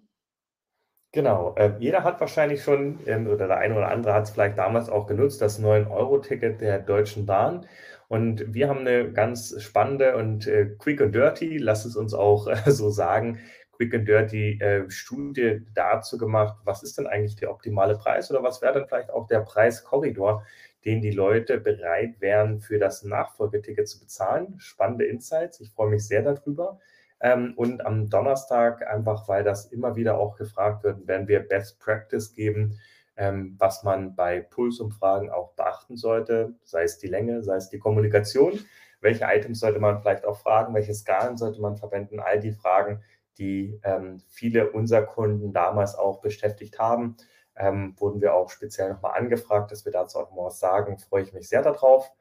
Genau. 1.12 1.56
Äh, 1.56 1.74
jeder 1.80 2.04
hat 2.04 2.20
wahrscheinlich 2.22 2.64
schon, 2.64 3.00
ähm, 3.06 3.28
oder 3.28 3.48
der 3.48 3.58
eine 3.58 3.76
oder 3.76 3.90
andere 3.90 4.14
hat 4.14 4.24
es 4.24 4.30
vielleicht 4.32 4.58
damals 4.58 4.90
auch 4.90 5.08
genutzt, 5.08 5.42
das 5.42 5.62
9-Euro-Ticket 5.62 6.62
der 6.62 6.80
Deutschen 6.80 7.26
Bahn. 7.26 7.66
Und 8.08 8.54
wir 8.54 8.70
haben 8.70 8.80
eine 8.80 9.12
ganz 9.12 9.62
spannende 9.62 10.16
und 10.16 10.48
äh, 10.48 10.68
quick 10.78 11.02
and 11.02 11.14
dirty, 11.14 11.58
lass 11.58 11.86
es 11.86 11.96
uns 11.96 12.14
auch 12.14 12.48
äh, 12.48 12.56
so 12.72 12.90
sagen, 12.90 13.40
quick 13.72 13.94
and 13.94 14.08
dirty 14.08 14.60
äh, 14.60 14.90
Studie 14.90 15.62
dazu 15.74 16.18
gemacht, 16.18 16.58
was 16.64 16.84
ist 16.84 16.98
denn 16.98 17.08
eigentlich 17.08 17.36
der 17.36 17.52
optimale 17.52 17.98
Preis 17.98 18.32
oder 18.32 18.44
was 18.44 18.62
wäre 18.62 18.74
dann 18.74 18.88
vielleicht 18.88 19.10
auch 19.10 19.28
der 19.28 19.42
Preiskorridor, 19.42 20.46
den 20.86 21.02
die 21.02 21.12
Leute 21.12 21.60
bereit 21.60 22.22
wären, 22.22 22.62
für 22.62 22.78
das 22.78 23.04
Nachfolgeticket 23.04 23.88
zu 23.88 24.00
bezahlen. 24.00 24.56
Spannende 24.60 25.06
Insights, 25.06 25.60
ich 25.60 25.72
freue 25.72 25.90
mich 25.90 26.08
sehr 26.08 26.22
darüber. 26.22 26.80
Ähm, 27.20 27.54
und 27.56 27.86
am 27.86 28.10
Donnerstag, 28.10 28.86
einfach 28.88 29.28
weil 29.28 29.44
das 29.44 29.66
immer 29.72 29.96
wieder 29.96 30.18
auch 30.20 30.36
gefragt 30.36 30.84
wird, 30.84 31.08
werden 31.08 31.28
wir 31.28 31.40
Best 31.40 31.80
Practice 31.80 32.34
geben 32.34 32.80
ähm, 33.18 33.56
was 33.58 33.84
man 33.84 34.16
bei 34.16 34.42
Pulsumfragen 34.42 35.30
auch 35.30 35.54
beachten 35.54 35.98
sollte, 35.98 36.56
sei 36.64 36.84
es 36.84 36.98
die 36.98 37.08
Länge, 37.08 37.44
sei 37.44 37.56
es 37.56 37.70
die 37.70 37.80
Kommunikation. 37.80 38.60
Welche 39.02 39.26
Items 39.26 39.60
sollte 39.60 39.80
man 39.80 40.02
vielleicht 40.02 40.26
auch 40.26 40.38
fragen? 40.38 40.74
Welche 40.74 40.94
Skalen 40.94 41.38
sollte 41.38 41.62
man 41.62 41.78
verwenden? 41.78 42.20
All 42.20 42.40
die 42.40 42.52
Fragen, 42.52 43.02
die 43.38 43.80
ähm, 43.84 44.22
viele 44.28 44.72
unserer 44.72 45.04
Kunden 45.04 45.54
damals 45.54 45.96
auch 45.96 46.22
beschäftigt 46.22 46.80
haben, 46.80 47.16
ähm, 47.56 47.94
wurden 47.98 48.22
wir 48.22 48.34
auch 48.34 48.50
speziell 48.50 48.90
nochmal 48.90 49.18
angefragt, 49.18 49.72
dass 49.72 49.86
wir 49.86 49.92
dazu 49.92 50.20
auch 50.20 50.32
mal 50.32 50.46
was 50.46 50.60
sagen. 50.60 50.98
Freue 50.98 51.24
ich 51.24 51.34
mich 51.34 51.48
sehr 51.48 51.62
darauf. 51.62 52.12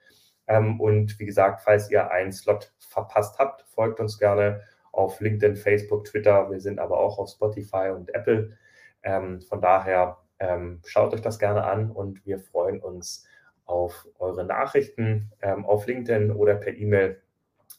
Ähm, 0.47 0.81
und 0.81 1.19
wie 1.19 1.27
gesagt, 1.27 1.63
falls 1.63 1.91
ihr 1.91 2.11
einen 2.11 2.33
Slot 2.33 2.73
verpasst 2.79 3.39
habt, 3.39 3.63
folgt 3.63 4.01
uns 4.01 4.19
gerne 4.19 4.63
auf 4.93 5.21
LinkedIn, 5.21 5.57
Facebook, 5.57 6.05
Twitter. 6.05 6.51
Wir 6.51 6.61
sind 6.61 6.79
aber 6.79 6.99
auch 6.99 7.19
auf 7.19 7.31
Spotify 7.31 7.91
und 7.95 8.15
Apple. 8.15 8.57
Ähm, 9.03 9.41
von 9.43 9.61
daher 9.61 10.19
ähm, 10.45 10.81
schaut 10.85 11.15
euch 11.15 11.23
das 11.23 11.39
gerne 11.39 11.65
an 11.65 11.91
und 11.91 12.25
wir 12.27 12.39
freuen 12.39 12.81
uns 12.81 13.27
auf 13.65 14.07
eure 14.19 14.45
Nachrichten 14.45 15.33
ähm, 15.41 15.65
auf 15.65 15.87
LinkedIn 15.87 16.31
oder 16.31 16.55
per 16.55 16.75
E-Mail 16.75 17.21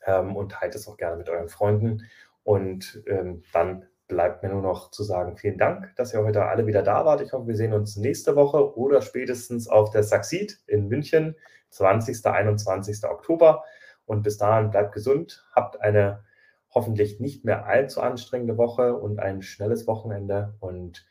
ähm, 0.06 0.36
und 0.36 0.54
teilt 0.54 0.76
es 0.76 0.88
auch 0.88 0.98
gerne 0.98 1.18
mit 1.18 1.30
euren 1.30 1.50
Freunden. 1.50 2.04
Und 2.44 3.04
ähm, 3.08 3.44
dann 3.54 3.86
bleibt 4.08 4.44
mir 4.44 4.50
nur 4.50 4.62
noch 4.62 4.92
zu 4.92 5.04
sagen, 5.04 5.38
vielen 5.38 5.58
Dank, 5.58 5.96
dass 5.96 6.14
ihr 6.14 6.24
heute 6.24 6.46
alle 6.46 6.68
wieder 6.68 6.84
da 6.84 7.06
wart. 7.06 7.22
Ich 7.22 7.34
hoffe, 7.34 7.48
wir 7.48 7.56
sehen 7.56 7.74
uns 7.74 7.98
nächste 7.98 8.36
Woche 8.36 8.78
oder 8.78 9.02
spätestens 9.02 9.68
auf 9.68 9.90
der 9.90 10.04
Succeed 10.04 10.60
in 10.68 10.88
München, 10.88 11.36
20. 11.70 12.26
21. 12.26 13.04
Oktober. 13.06 13.64
Und 14.06 14.22
bis 14.22 14.38
dahin 14.38 14.70
bleibt 14.70 14.94
gesund, 14.94 15.46
habt 15.54 15.82
eine 15.82 16.24
hoffentlich 16.70 17.20
nicht 17.20 17.46
mehr 17.46 17.66
allzu 17.66 18.02
anstrengende 18.02 18.58
Woche 18.58 18.96
und 18.96 19.20
ein 19.20 19.42
schnelles 19.42 19.88
Wochenende 19.88 20.54
und 20.60 21.06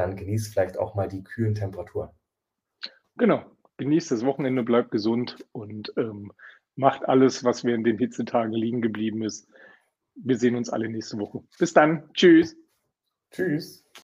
dann 0.00 0.16
genießt 0.16 0.52
vielleicht 0.52 0.78
auch 0.78 0.94
mal 0.94 1.08
die 1.08 1.22
kühlen 1.22 1.54
Temperaturen. 1.54 2.10
Genau, 3.16 3.44
genießt 3.76 4.10
das 4.10 4.24
Wochenende, 4.24 4.62
bleibt 4.62 4.90
gesund 4.90 5.46
und 5.52 5.92
ähm, 5.96 6.32
macht 6.76 7.08
alles, 7.08 7.44
was 7.44 7.64
während 7.64 7.86
den 7.86 7.98
Hitzetagen 7.98 8.52
liegen 8.52 8.80
geblieben 8.80 9.22
ist. 9.22 9.48
Wir 10.14 10.36
sehen 10.36 10.56
uns 10.56 10.70
alle 10.70 10.88
nächste 10.88 11.18
Woche. 11.18 11.42
Bis 11.58 11.72
dann. 11.72 12.10
Tschüss. 12.14 12.56
Tschüss. 13.30 13.84